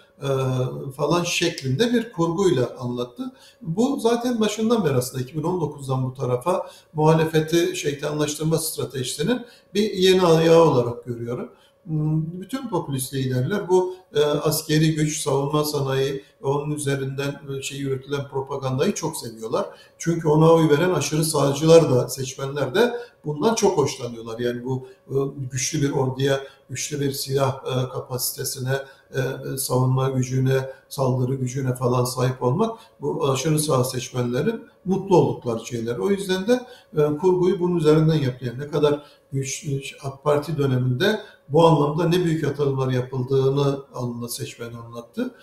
falan 0.97 1.25
şeklinde 1.25 1.93
bir 1.93 2.13
kurguyla 2.13 2.77
anlattı. 2.79 3.23
Bu 3.63 4.01
zaten 4.01 4.41
başından 4.41 4.85
beri 4.85 4.95
aslında 4.95 5.25
2019'dan 5.25 6.05
bu 6.05 6.15
tarafa 6.15 6.71
muhalefeti 6.95 7.77
şeytanlaştırma 7.77 8.59
stratejisinin 8.59 9.47
bir 9.75 9.93
yeni 9.93 10.23
ayağı 10.23 10.63
olarak 10.63 11.05
görüyorum. 11.05 11.53
Hmm, 11.89 12.41
bütün 12.41 12.69
popülist 12.69 13.15
liderler 13.15 13.69
bu 13.69 13.95
e, 14.15 14.21
askeri 14.21 14.95
güç, 14.95 15.21
savunma 15.21 15.65
sanayi, 15.65 16.25
onun 16.43 16.71
üzerinden 16.71 17.41
e, 17.59 17.63
şey 17.63 17.79
yürütülen 17.79 18.29
propagandayı 18.29 18.95
çok 18.95 19.17
seviyorlar. 19.17 19.67
Çünkü 19.99 20.29
ona 20.29 20.53
oy 20.53 20.71
veren 20.71 20.91
aşırı 20.91 21.25
sağcılar 21.25 21.91
da, 21.91 22.09
seçmenler 22.09 22.75
de 22.75 22.97
bundan 23.25 23.55
çok 23.55 23.79
hoşlanıyorlar. 23.79 24.39
Yani 24.39 24.65
bu 24.65 24.89
e, 25.09 25.15
güçlü 25.51 25.83
bir 25.83 25.91
orduya, 25.91 26.41
güçlü 26.71 27.01
bir 27.01 27.13
silah 27.13 27.57
e, 27.67 27.89
kapasitesine, 27.89 28.79
e, 29.15 29.57
savunma 29.57 30.09
gücüne, 30.09 30.71
saldırı 30.89 31.35
gücüne 31.35 31.75
falan 31.75 32.05
sahip 32.05 32.43
olmak 32.43 32.79
bu 33.01 33.31
aşırı 33.31 33.59
sağ 33.59 33.85
seçmenlerin 33.85 34.65
mutlu 34.85 35.17
oldukları 35.17 35.67
şeyler. 35.67 35.97
O 35.97 36.11
yüzden 36.11 36.47
de 36.47 36.67
e, 36.97 37.17
kurguyu 37.17 37.61
bunun 37.61 37.77
üzerinden 37.77 38.15
yapıyor. 38.15 38.59
Ne 38.59 38.69
kadar 38.69 39.03
güç 39.33 39.67
AK 40.03 40.25
Parti 40.25 40.59
döneminde 40.59 41.21
bu 41.49 41.67
anlamda 41.67 42.09
ne 42.09 42.25
büyük 42.25 42.45
atılımlar 42.45 42.93
yapıldığını 42.93 43.79
alnına 43.95 44.29
seçmen 44.29 44.73
anlattı. 44.73 45.35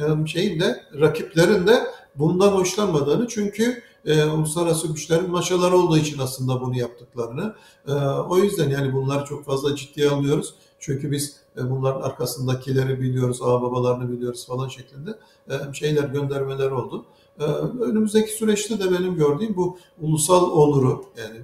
E, 0.00 0.26
şeyin 0.26 0.60
de 0.60 0.82
rakiplerin 1.00 1.66
de 1.66 1.86
bundan 2.16 2.52
hoşlanmadığını 2.52 3.28
çünkü 3.28 3.82
e, 4.06 4.24
uluslararası 4.24 4.88
güçlerin 4.88 5.30
maşaları 5.30 5.76
olduğu 5.76 5.98
için 5.98 6.18
aslında 6.18 6.60
bunu 6.60 6.78
yaptıklarını. 6.78 7.54
E, 7.88 7.92
o 8.28 8.38
yüzden 8.38 8.70
yani 8.70 8.92
bunları 8.92 9.24
çok 9.24 9.44
fazla 9.44 9.76
ciddiye 9.76 10.10
alıyoruz. 10.10 10.54
Çünkü 10.84 11.10
biz 11.10 11.36
e, 11.56 11.70
bunların 11.70 12.00
arkasındakileri 12.00 13.00
biliyoruz, 13.00 13.42
ağ 13.42 13.62
babalarını 13.62 14.12
biliyoruz 14.12 14.46
falan 14.46 14.68
şeklinde 14.68 15.18
e, 15.50 15.74
şeyler 15.74 16.04
göndermeler 16.04 16.70
oldu. 16.70 17.04
E, 17.40 17.44
önümüzdeki 17.44 18.32
süreçte 18.32 18.78
de 18.78 18.90
benim 18.90 19.16
gördüğüm 19.16 19.56
bu 19.56 19.78
ulusal 20.00 20.50
onuru 20.50 21.04
yani 21.16 21.40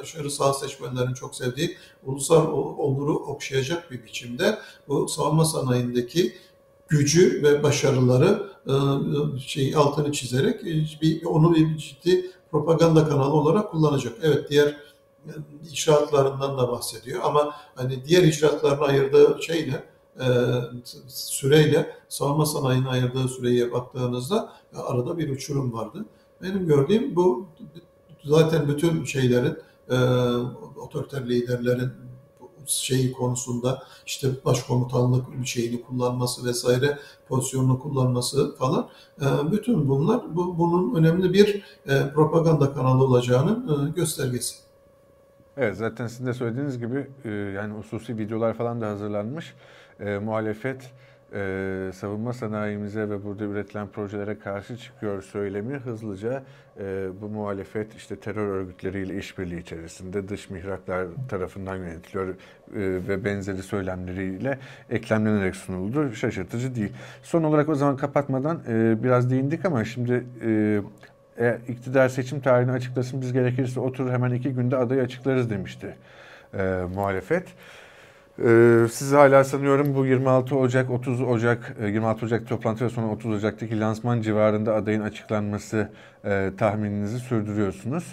aşırı 0.00 0.30
sağ 0.30 0.52
seçmenlerin 0.52 1.14
çok 1.14 1.34
sevdiği 1.34 1.76
ulusal 2.04 2.52
onuru 2.78 3.14
okşayacak 3.14 3.90
bir 3.90 4.04
biçimde 4.04 4.58
bu 4.88 5.08
savunma 5.08 5.44
sanayindeki 5.44 6.32
gücü 6.88 7.42
ve 7.42 7.62
başarıları 7.62 8.52
şey 9.38 9.74
altını 9.76 10.12
çizerek 10.12 10.64
bir 11.02 11.24
onu 11.24 11.54
bir 11.54 11.76
ciddi 11.76 12.30
propaganda 12.50 13.08
kanalı 13.08 13.32
olarak 13.32 13.70
kullanacak. 13.70 14.18
Evet 14.22 14.50
diğer 14.50 14.76
icraatlarından 15.70 16.58
da 16.58 16.68
bahsediyor 16.68 17.20
ama 17.24 17.54
hani 17.74 18.04
diğer 18.04 18.22
icraatlarına 18.22 18.84
ayırdığı 18.84 19.42
şeyle 19.42 19.84
e, 20.20 20.26
süreyle 21.08 21.96
savunma 22.08 22.46
sanayinin 22.46 22.86
ayırdığı 22.86 23.28
süreye 23.28 23.72
baktığınızda 23.72 24.52
arada 24.74 25.18
bir 25.18 25.30
uçurum 25.30 25.72
vardı. 25.72 26.04
Benim 26.42 26.66
gördüğüm 26.66 27.16
bu 27.16 27.46
zaten 28.24 28.68
bütün 28.68 29.04
şeylerin 29.04 29.58
e, 29.90 29.96
otoriter 30.76 31.28
liderlerin 31.28 31.92
şeyi 32.66 33.12
konusunda 33.12 33.82
işte 34.06 34.44
başkomutanlık 34.44 35.46
şeyini 35.46 35.82
kullanması 35.82 36.44
vesaire 36.44 36.98
pozisyonunu 37.28 37.80
kullanması 37.80 38.56
falan 38.56 38.88
e, 39.20 39.52
bütün 39.52 39.88
bunlar 39.88 40.36
bu, 40.36 40.58
bunun 40.58 40.94
önemli 40.94 41.32
bir 41.32 41.62
e, 41.86 42.12
propaganda 42.14 42.74
kanalı 42.74 43.04
olacağının 43.04 43.88
e, 43.88 43.90
göstergesi. 43.90 44.61
Evet 45.56 45.76
zaten 45.76 46.06
sizin 46.06 46.26
de 46.26 46.32
söylediğiniz 46.32 46.78
gibi 46.78 47.06
e, 47.24 47.30
yani 47.30 47.74
hususi 47.74 48.18
videolar 48.18 48.54
falan 48.54 48.80
da 48.80 48.88
hazırlanmış. 48.88 49.54
E, 50.00 50.18
muhalefet 50.18 50.92
e, 51.34 51.90
savunma 51.94 52.32
sanayimize 52.32 53.10
ve 53.10 53.24
burada 53.24 53.44
üretilen 53.44 53.88
projelere 53.88 54.38
karşı 54.38 54.76
çıkıyor 54.76 55.22
söylemi 55.22 55.74
hızlıca 55.74 56.42
e, 56.80 57.08
bu 57.20 57.28
muhalefet 57.28 57.94
işte 57.94 58.16
terör 58.16 58.46
örgütleriyle 58.46 59.18
işbirliği 59.18 59.60
içerisinde 59.60 60.28
dış 60.28 60.50
mihraklar 60.50 61.06
tarafından 61.28 61.76
yönetiliyor 61.76 62.28
e, 62.28 62.34
ve 63.08 63.24
benzeri 63.24 63.62
söylemleriyle 63.62 64.58
eklemlenerek 64.90 65.56
sunuldu. 65.56 66.12
Şaşırtıcı 66.12 66.74
değil. 66.74 66.92
Son 67.22 67.42
olarak 67.42 67.68
o 67.68 67.74
zaman 67.74 67.96
kapatmadan 67.96 68.60
e, 68.68 69.02
biraz 69.02 69.30
değindik 69.30 69.64
ama 69.64 69.84
şimdi 69.84 70.24
e, 70.44 70.80
e, 71.38 71.58
iktidar 71.68 72.08
seçim 72.08 72.40
tarihini 72.40 72.72
açıklasın 72.72 73.20
biz 73.20 73.32
gerekirse 73.32 73.80
oturur 73.80 74.10
hemen 74.10 74.30
iki 74.30 74.50
günde 74.50 74.76
adayı 74.76 75.02
açıklarız 75.02 75.50
demişti 75.50 75.96
e, 76.54 76.80
muhalefet. 76.94 77.46
E, 78.38 78.78
siz 78.92 79.12
hala 79.12 79.44
sanıyorum 79.44 79.94
bu 79.94 80.06
26 80.06 80.56
Ocak, 80.56 80.90
30 80.90 81.20
Ocak, 81.20 81.76
26 81.80 82.20
e, 82.20 82.26
Ocak 82.26 82.48
toplantı 82.48 82.84
ve 82.84 82.88
sonra 82.88 83.06
30 83.12 83.32
Ocak'taki 83.32 83.80
lansman 83.80 84.22
civarında 84.22 84.74
adayın 84.74 85.00
açıklanması 85.00 85.88
e, 86.24 86.50
tahmininizi 86.58 87.18
sürdürüyorsunuz. 87.18 88.04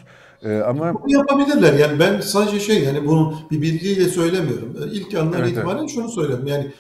E, 0.44 0.58
ama 0.58 0.94
bunu 0.94 1.14
yapabilirler. 1.14 1.74
Yani 1.74 2.00
ben 2.00 2.22
sadece 2.22 2.60
şey 2.60 2.84
yani 2.84 3.08
bunu 3.08 3.36
bir 3.52 3.62
bilgiyle 3.62 4.06
söylemiyorum. 4.06 4.76
E, 4.84 4.92
ilk 4.92 5.16
andan 5.16 5.40
evet, 5.42 5.52
itibaren 5.52 5.80
evet. 5.80 5.90
şunu 5.90 6.10
söylüyorum. 6.10 6.48
Yani 6.48 6.72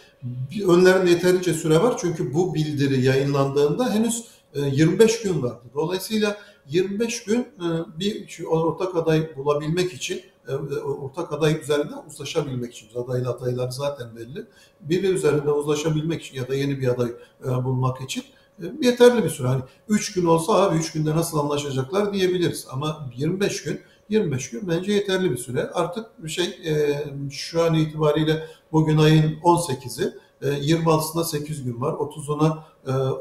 önlerinde 0.67 1.09
yeterince 1.09 1.53
süre 1.53 1.81
var 1.81 1.97
çünkü 2.01 2.33
bu 2.33 2.53
bildiri 2.53 3.01
yayınlandığında 3.01 3.93
henüz 3.93 4.38
25 4.55 5.19
e, 5.19 5.23
gün 5.23 5.41
vardı. 5.43 5.61
Dolayısıyla 5.73 6.37
25 6.69 7.23
gün 7.23 7.39
e, 7.39 7.67
bir 7.99 8.43
ortak 8.45 8.95
aday 8.95 9.35
bulabilmek 9.37 9.93
için, 9.93 10.21
e, 10.47 10.53
ortak 10.75 11.33
aday 11.33 11.59
üzerinde 11.61 11.95
uzlaşabilmek 12.07 12.73
için, 12.75 12.99
adaylı 12.99 13.29
adaylar 13.29 13.69
zaten 13.69 14.15
belli, 14.15 14.45
biri 14.81 15.07
üzerinde 15.07 15.51
uzlaşabilmek 15.51 16.23
için 16.23 16.37
ya 16.37 16.47
da 16.47 16.55
yeni 16.55 16.79
bir 16.79 16.87
aday 16.87 17.09
bulmak 17.63 18.01
için 18.01 18.23
yeterli 18.81 19.23
bir 19.23 19.29
süre. 19.29 19.47
Hani 19.47 19.61
3 19.89 20.13
gün 20.13 20.25
olsa 20.25 20.53
abi 20.53 20.77
3 20.77 20.91
günde 20.91 21.15
nasıl 21.15 21.39
anlaşacaklar 21.39 22.13
diyebiliriz. 22.13 22.67
Ama 22.71 23.09
25 23.15 23.63
gün 23.63 23.81
25 24.09 24.49
gün 24.49 24.67
bence 24.67 24.93
yeterli 24.93 25.31
bir 25.31 25.37
süre. 25.37 25.69
Artık 25.73 26.23
bir 26.23 26.29
şey 26.29 26.59
şu 27.31 27.63
an 27.63 27.73
itibariyle 27.73 28.47
bugün 28.71 28.97
ayın 28.97 29.39
18'i 29.43 30.13
26'sında 30.41 31.23
8 31.23 31.63
gün 31.63 31.81
var. 31.81 31.93
30'una 31.93 32.57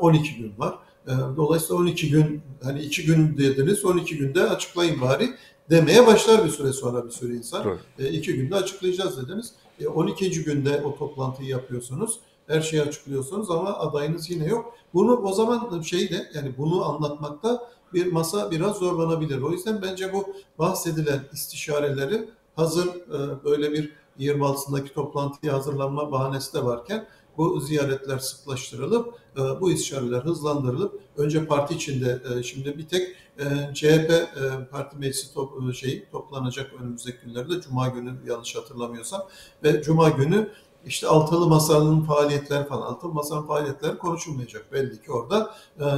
12 0.00 0.34
gün 0.34 0.52
var. 0.58 0.78
Ee, 1.08 1.36
dolayısıyla 1.36 1.82
12 1.82 2.10
gün, 2.10 2.42
hani 2.62 2.82
2 2.82 3.06
gün 3.06 3.38
dediniz, 3.38 3.84
12 3.84 4.16
günde 4.16 4.42
açıklayın 4.42 5.00
bari 5.00 5.30
demeye 5.70 6.06
başlar 6.06 6.44
bir 6.44 6.50
süre 6.50 6.72
sonra 6.72 7.06
bir 7.06 7.10
sürü 7.10 7.36
insan. 7.36 7.64
Doğru. 7.64 7.78
E, 7.98 8.08
iki 8.08 8.34
günde 8.34 8.54
açıklayacağız 8.54 9.22
dediniz. 9.22 9.52
E, 9.80 9.88
12. 9.88 10.44
günde 10.44 10.82
o 10.84 10.98
toplantıyı 10.98 11.48
yapıyorsunuz. 11.48 12.20
Her 12.46 12.60
şeyi 12.60 12.82
açıklıyorsunuz 12.82 13.50
ama 13.50 13.78
adayınız 13.78 14.30
yine 14.30 14.46
yok. 14.46 14.74
Bunu 14.94 15.16
o 15.16 15.32
zaman 15.32 15.80
şey 15.80 16.10
de 16.10 16.30
yani 16.34 16.52
bunu 16.58 16.84
anlatmakta 16.84 17.68
bir 17.94 18.12
masa 18.12 18.50
biraz 18.50 18.76
zorlanabilir. 18.76 19.42
O 19.42 19.50
yüzden 19.50 19.82
bence 19.82 20.12
bu 20.12 20.26
bahsedilen 20.58 21.20
istişareleri 21.32 22.28
hazır 22.56 22.86
e, 22.86 23.44
böyle 23.44 23.72
bir 23.72 23.92
26'sındaki 24.18 24.92
toplantıya 24.94 25.54
hazırlanma 25.54 26.12
bahanesi 26.12 26.54
de 26.54 26.64
varken 26.64 27.06
bu 27.38 27.60
ziyaretler 27.60 28.18
sıklaştırılıp 28.18 29.14
e, 29.36 29.40
bu 29.60 29.72
istişareler 29.72 30.20
hızlandırılıp 30.20 31.00
önce 31.16 31.46
parti 31.46 31.74
içinde 31.74 32.22
e, 32.34 32.42
şimdi 32.42 32.78
bir 32.78 32.88
tek 32.88 33.08
e, 33.38 33.74
CHP 33.74 34.28
parti 34.70 34.96
meclisi 34.96 35.34
top, 35.34 35.74
şey 35.74 36.04
toplanacak 36.12 36.72
önümüzdeki 36.80 37.18
günlerde 37.24 37.60
Cuma 37.60 37.88
günü 37.88 38.14
yanlış 38.26 38.56
hatırlamıyorsam 38.56 39.22
ve 39.64 39.82
Cuma 39.82 40.08
günü 40.08 40.48
işte 40.86 41.06
altılı 41.06 41.46
masanın 41.46 42.00
faaliyetleri 42.00 42.68
falan, 42.68 42.82
altılı 42.82 43.12
masanın 43.12 43.46
faaliyetleri 43.46 43.98
konuşulmayacak. 43.98 44.72
Belli 44.72 45.02
ki 45.02 45.12
orada 45.12 45.54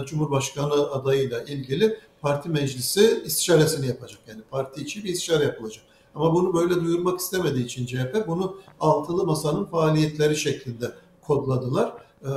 Cumhurbaşkanı 0.07 0.91
adayıyla 0.91 1.43
ilgili 1.43 1.99
parti 2.21 2.49
meclisi 2.49 3.23
istişaresini 3.25 3.87
yapacak. 3.87 4.21
Yani 4.29 4.43
parti 4.51 4.83
içi 4.83 5.05
bir 5.05 5.09
istişare 5.09 5.45
yapılacak. 5.45 5.85
Ama 6.15 6.35
bunu 6.35 6.55
böyle 6.55 6.75
duyurmak 6.75 7.21
istemediği 7.21 7.65
için 7.65 7.87
CHP 7.87 8.25
bunu 8.27 8.57
altılı 8.81 9.27
masanın 9.27 9.65
faaliyetleri 9.65 10.37
şeklinde 10.37 10.93
kodladılar. 11.23 11.93
E, 12.25 12.29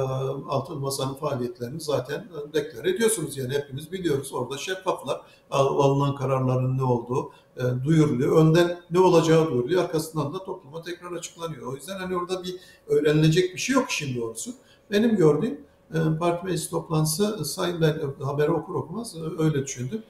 altın 0.50 0.78
masanın 0.78 1.14
faaliyetlerini 1.14 1.82
zaten 1.82 2.28
deklar 2.54 2.86
ediyorsunuz. 2.86 3.38
Yani 3.38 3.54
hepimiz 3.54 3.92
biliyoruz. 3.92 4.34
Orada 4.34 4.58
şeffaflar. 4.58 5.22
Alınan 5.52 6.16
kararların 6.16 6.78
ne 6.78 6.84
olduğu 6.84 7.32
e, 7.58 7.62
duyuruluyor. 7.86 8.38
Önden 8.38 8.82
ne 8.92 9.00
olacağı 9.00 9.48
duyuruluyor. 9.52 9.84
Arkasından 9.84 10.34
da 10.34 10.44
topluma 10.44 10.82
tekrar 10.82 11.12
açıklanıyor. 11.12 11.74
O 11.74 11.76
yüzden 11.76 12.00
hani 12.00 12.18
orada 12.18 12.44
bir 12.44 12.56
öğrenilecek 12.88 13.54
bir 13.54 13.60
şey 13.60 13.76
yok 13.76 13.90
işin 13.90 14.22
doğrusu. 14.22 14.52
Benim 14.92 15.16
gördüğüm 15.16 15.62
e, 15.94 15.98
parti 16.20 16.46
meclis 16.46 16.70
toplantısı 16.70 17.46
sayın 17.46 17.82
ben 17.82 18.24
haberi 18.24 18.52
okur 18.52 18.76
okumaz 18.76 19.16
öyle 19.38 19.66
düşündüm. 19.66 20.04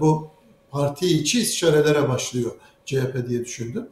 Bu 0.00 0.28
parti 0.70 1.06
içi 1.06 1.40
istişarelere 1.40 2.08
başlıyor 2.08 2.50
CHP 2.84 3.28
diye 3.28 3.44
düşündüm. 3.44 3.88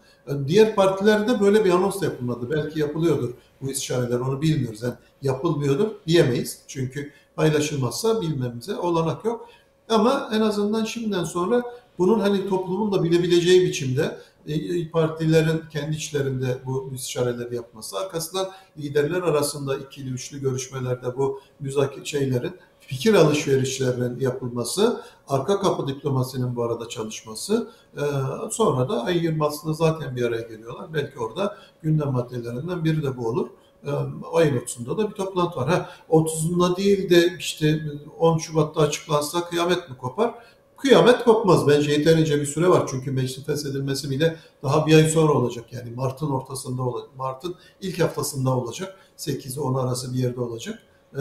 Diğer 0.47 0.75
partilerde 0.75 1.41
böyle 1.41 1.65
bir 1.65 1.71
anons 1.71 2.03
yapılmadı. 2.03 2.51
Belki 2.51 2.81
yapılıyordur 2.81 3.31
bu 3.63 3.71
istişareler 3.71 4.21
onu 4.21 4.43
bilmiyoruz. 4.43 4.83
Yani 4.83 4.95
yapılmıyordur 5.23 5.89
diyemeyiz. 6.07 6.59
Çünkü 6.69 7.13
paylaşılmazsa 7.37 8.21
bilmemize 8.21 8.77
olanak 8.77 9.25
yok. 9.25 9.49
Ama 9.89 10.31
en 10.33 10.41
azından 10.41 10.85
şimdiden 10.85 11.25
sonra 11.25 11.63
bunun 11.99 12.21
hani 12.21 12.49
toplumun 12.49 12.93
da 12.93 13.05
bilebileceği 13.05 13.63
biçimde 13.63 14.19
e, 14.47 14.89
partilerin 14.91 15.63
kendi 15.73 15.97
içlerinde 15.97 16.59
bu 16.67 16.89
müstişareleri 16.91 17.55
yapması, 17.55 17.99
arkasından 17.99 18.51
liderler 18.79 19.23
arasında 19.23 19.79
ikili 19.79 20.11
üçlü 20.11 20.41
görüşmelerde 20.41 21.17
bu 21.17 21.41
müzakere 21.61 22.05
şeylerin 22.05 22.53
fikir 22.93 23.15
alışverişlerinin 23.15 24.21
yapılması, 24.21 25.03
arka 25.29 25.61
kapı 25.61 25.89
diplomasinin 25.89 26.57
bu 26.57 26.63
arada 26.63 26.89
çalışması, 26.89 27.71
e, 27.97 28.03
sonra 28.51 28.89
da 28.89 29.05
ay 29.05 29.17
20'sında 29.17 29.75
zaten 29.75 30.17
bir 30.17 30.23
araya 30.23 30.43
geliyorlar. 30.43 30.95
Belki 30.95 31.19
orada 31.19 31.57
gündem 31.83 32.13
maddelerinden 32.13 32.85
biri 32.85 33.03
de 33.03 33.17
bu 33.17 33.29
olur. 33.29 33.49
E, 33.87 33.91
ayın 34.33 34.59
30'unda 34.59 34.99
da 34.99 35.11
bir 35.11 35.15
toplantı 35.15 35.57
var. 35.57 35.69
Ha, 35.69 35.91
30'unda 36.11 36.77
değil 36.77 37.11
de 37.11 37.37
işte 37.39 37.81
10 38.19 38.39
Şubat'ta 38.39 38.81
açıklansa 38.81 39.45
kıyamet 39.45 39.91
mi 39.91 39.97
kopar? 39.97 40.35
Kıyamet 40.77 41.25
kopmaz. 41.25 41.69
Bence 41.69 41.91
yeterince 41.91 42.41
bir 42.41 42.47
süre 42.47 42.69
var. 42.69 42.87
Çünkü 42.91 43.11
meclisin 43.13 43.43
feshedilmesi 43.43 44.11
bile 44.11 44.37
daha 44.63 44.87
bir 44.87 44.95
ay 44.95 45.09
sonra 45.09 45.33
olacak. 45.33 45.73
Yani 45.73 45.91
Mart'ın 45.91 46.31
ortasında 46.31 46.83
olacak. 46.83 47.11
Mart'ın 47.17 47.55
ilk 47.81 48.01
haftasında 48.01 48.57
olacak. 48.57 48.97
8 49.17 49.59
10 49.59 49.75
arası 49.75 50.15
bir 50.15 50.19
yerde 50.19 50.41
olacak. 50.41 50.79
Ee, 51.15 51.21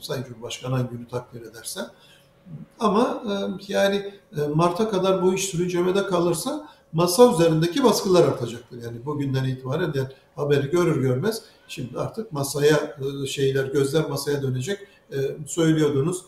Sayın 0.00 0.24
Cumhurbaşkanı 0.24 0.74
hangi 0.74 0.88
günü 0.88 1.08
takdir 1.08 1.42
ederse. 1.42 1.80
Ama 2.80 3.22
e, 3.28 3.32
yani 3.72 4.12
e, 4.36 4.40
Mart'a 4.54 4.90
kadar 4.90 5.22
bu 5.22 5.34
iş 5.34 5.44
sürüncemede 5.44 6.06
kalırsa 6.06 6.68
masa 6.92 7.32
üzerindeki 7.32 7.84
baskılar 7.84 8.24
artacaktır. 8.28 8.82
Yani 8.82 9.06
bugünden 9.06 9.44
itibaren 9.44 9.92
yani 9.94 10.08
haberi 10.36 10.70
görür 10.70 11.02
görmez 11.02 11.42
şimdi 11.68 11.98
artık 11.98 12.32
masaya 12.32 12.96
e, 13.22 13.26
şeyler 13.26 13.64
gözler 13.64 14.08
masaya 14.08 14.42
dönecek. 14.42 14.78
Söylüyordunuz 15.46 16.22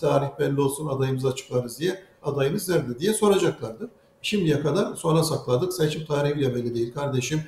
tarih 0.00 0.28
belli 0.38 0.60
olsun 0.60 0.88
adayımızı 0.88 1.28
açıklarız 1.28 1.78
diye 1.78 2.02
adayınız 2.22 2.68
nerede 2.68 2.98
diye 2.98 3.14
soracaklardır. 3.14 3.90
Şimdiye 4.22 4.60
kadar 4.60 4.96
sona 4.96 5.24
sakladık. 5.24 5.72
Seçim 5.72 6.06
tarihi 6.06 6.36
bile 6.36 6.54
belli 6.54 6.74
değil 6.74 6.94
kardeşim. 6.94 7.42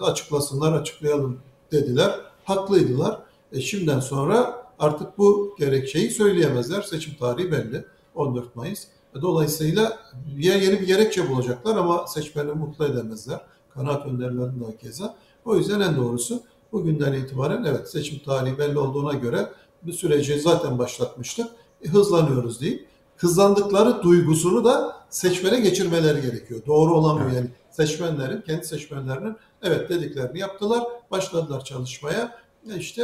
Açıklasınlar 0.00 0.72
açıklayalım 0.72 1.40
dediler. 1.72 2.20
Haklıydılar. 2.44 3.20
E, 3.52 3.60
şimdiden 3.60 4.00
sonra 4.00 4.66
artık 4.78 5.18
bu 5.18 5.54
gerekçeyi 5.58 6.10
söyleyemezler. 6.10 6.82
Seçim 6.82 7.14
tarihi 7.14 7.52
belli. 7.52 7.84
14 8.14 8.56
Mayıs. 8.56 8.84
E, 9.16 9.22
dolayısıyla 9.22 9.98
ya 10.38 10.54
yeni 10.54 10.80
bir 10.80 10.86
gerekçe 10.86 11.30
bulacaklar 11.30 11.76
ama 11.76 12.06
seçmeni 12.06 12.52
mutlu 12.52 12.84
edemezler. 12.84 13.40
Kanaat 13.74 14.06
önderlerinin 14.06 14.60
de 14.60 14.76
keza. 14.76 15.14
O 15.44 15.56
yüzden 15.56 15.80
en 15.80 15.96
doğrusu 15.96 16.42
bugünden 16.72 17.12
itibaren 17.12 17.64
evet 17.64 17.90
seçim 17.90 18.18
tarihi 18.18 18.58
belli 18.58 18.78
olduğuna 18.78 19.12
göre 19.12 19.48
bir 19.82 19.92
süreci 19.92 20.40
zaten 20.40 20.78
başlatmıştık. 20.78 21.46
E, 21.82 21.88
hızlanıyoruz 21.88 22.60
deyip 22.60 22.86
hızlandıkları 23.16 24.02
duygusunu 24.02 24.64
da 24.64 24.96
seçmene 25.10 25.60
geçirmeleri 25.60 26.22
gerekiyor. 26.22 26.60
Doğru 26.66 26.94
olan 26.94 27.18
bu 27.18 27.22
Evet. 27.22 27.34
yani 27.34 27.50
seçmenlerin, 27.70 28.40
kendi 28.40 28.66
seçmenlerinin 28.66 29.36
evet 29.62 29.88
dediklerini 29.88 30.38
yaptılar, 30.38 30.84
başladılar 31.10 31.64
çalışmaya. 31.64 32.45
İşte 32.78 33.02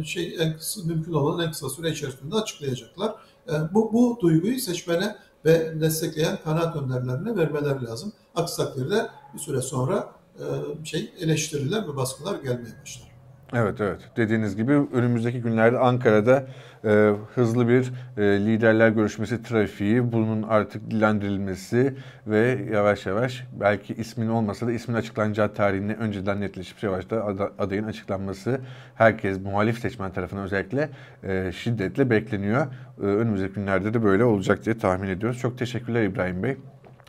e, 0.00 0.04
şey 0.04 0.36
en 0.40 0.56
kısa, 0.56 0.80
mümkün 0.84 1.12
olan 1.12 1.46
en 1.46 1.50
kısa 1.50 1.68
süre 1.68 1.90
içerisinde 1.90 2.34
açıklayacaklar. 2.34 3.14
E, 3.48 3.52
bu, 3.74 3.92
bu 3.92 4.18
duyguyu 4.22 4.58
seçmene 4.58 5.16
ve 5.44 5.80
destekleyen 5.80 6.38
kanaat 6.44 6.76
önderlerine 6.76 7.36
vermeler 7.36 7.80
lazım. 7.82 8.12
Aksi 8.34 8.56
takdirde 8.56 9.06
bir 9.34 9.38
süre 9.38 9.62
sonra 9.62 10.12
e, 10.38 10.44
şey 10.84 11.12
eleştiriler 11.20 11.88
ve 11.88 11.96
baskılar 11.96 12.34
gelmeye 12.34 12.74
başlar. 12.82 13.10
Evet 13.52 13.80
evet 13.80 14.00
dediğiniz 14.16 14.56
gibi 14.56 14.72
önümüzdeki 14.72 15.40
günlerde 15.40 15.78
Ankara'da 15.78 16.46
e, 16.84 17.12
hızlı 17.34 17.68
bir 17.68 17.92
e, 18.16 18.22
liderler 18.22 18.88
görüşmesi 18.88 19.42
trafiği 19.42 20.12
bunun 20.12 20.42
artık 20.42 20.90
dilendirilmesi 20.90 21.94
ve 22.26 22.58
yavaş 22.72 23.06
yavaş 23.06 23.44
belki 23.60 23.94
ismin 23.94 24.28
olmasa 24.28 24.66
da 24.66 24.72
ismin 24.72 24.94
açıklanacağı 24.94 25.54
tarihini 25.54 25.94
önceden 25.94 26.40
netleşip 26.40 26.82
yavaş 26.82 27.10
da 27.10 27.24
ada- 27.24 27.52
adayın 27.58 27.84
açıklanması 27.84 28.60
herkes 28.94 29.40
muhalif 29.40 29.78
seçmen 29.78 30.12
tarafından 30.12 30.44
özellikle 30.44 30.88
e, 31.24 31.52
şiddetle 31.52 32.10
bekleniyor. 32.10 32.66
E, 33.02 33.04
önümüzdeki 33.04 33.54
günlerde 33.54 33.94
de 33.94 34.02
böyle 34.02 34.24
olacak 34.24 34.64
diye 34.64 34.78
tahmin 34.78 35.08
ediyoruz. 35.08 35.38
Çok 35.38 35.58
teşekkürler 35.58 36.02
İbrahim 36.02 36.42
Bey 36.42 36.56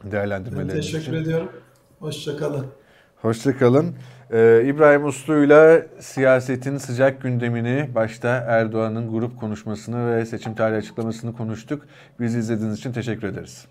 değerlendirmeleriniz 0.04 0.86
için. 0.86 0.98
teşekkür 0.98 1.18
ediyorum. 1.18 1.50
Hoşçakalın. 2.00 2.81
Hoşçakalın. 3.22 3.96
Ee, 4.32 4.64
İbrahim 4.66 5.06
Uslu'yla 5.06 5.82
siyasetin 6.00 6.78
sıcak 6.78 7.22
gündemini, 7.22 7.90
başta 7.96 8.30
Erdoğan'ın 8.30 9.12
grup 9.12 9.40
konuşmasını 9.40 10.16
ve 10.16 10.26
seçim 10.26 10.56
tarihi 10.56 10.78
açıklamasını 10.78 11.34
konuştuk. 11.34 11.86
Bizi 12.20 12.40
izlediğiniz 12.40 12.78
için 12.78 12.92
teşekkür 12.92 13.28
ederiz. 13.28 13.66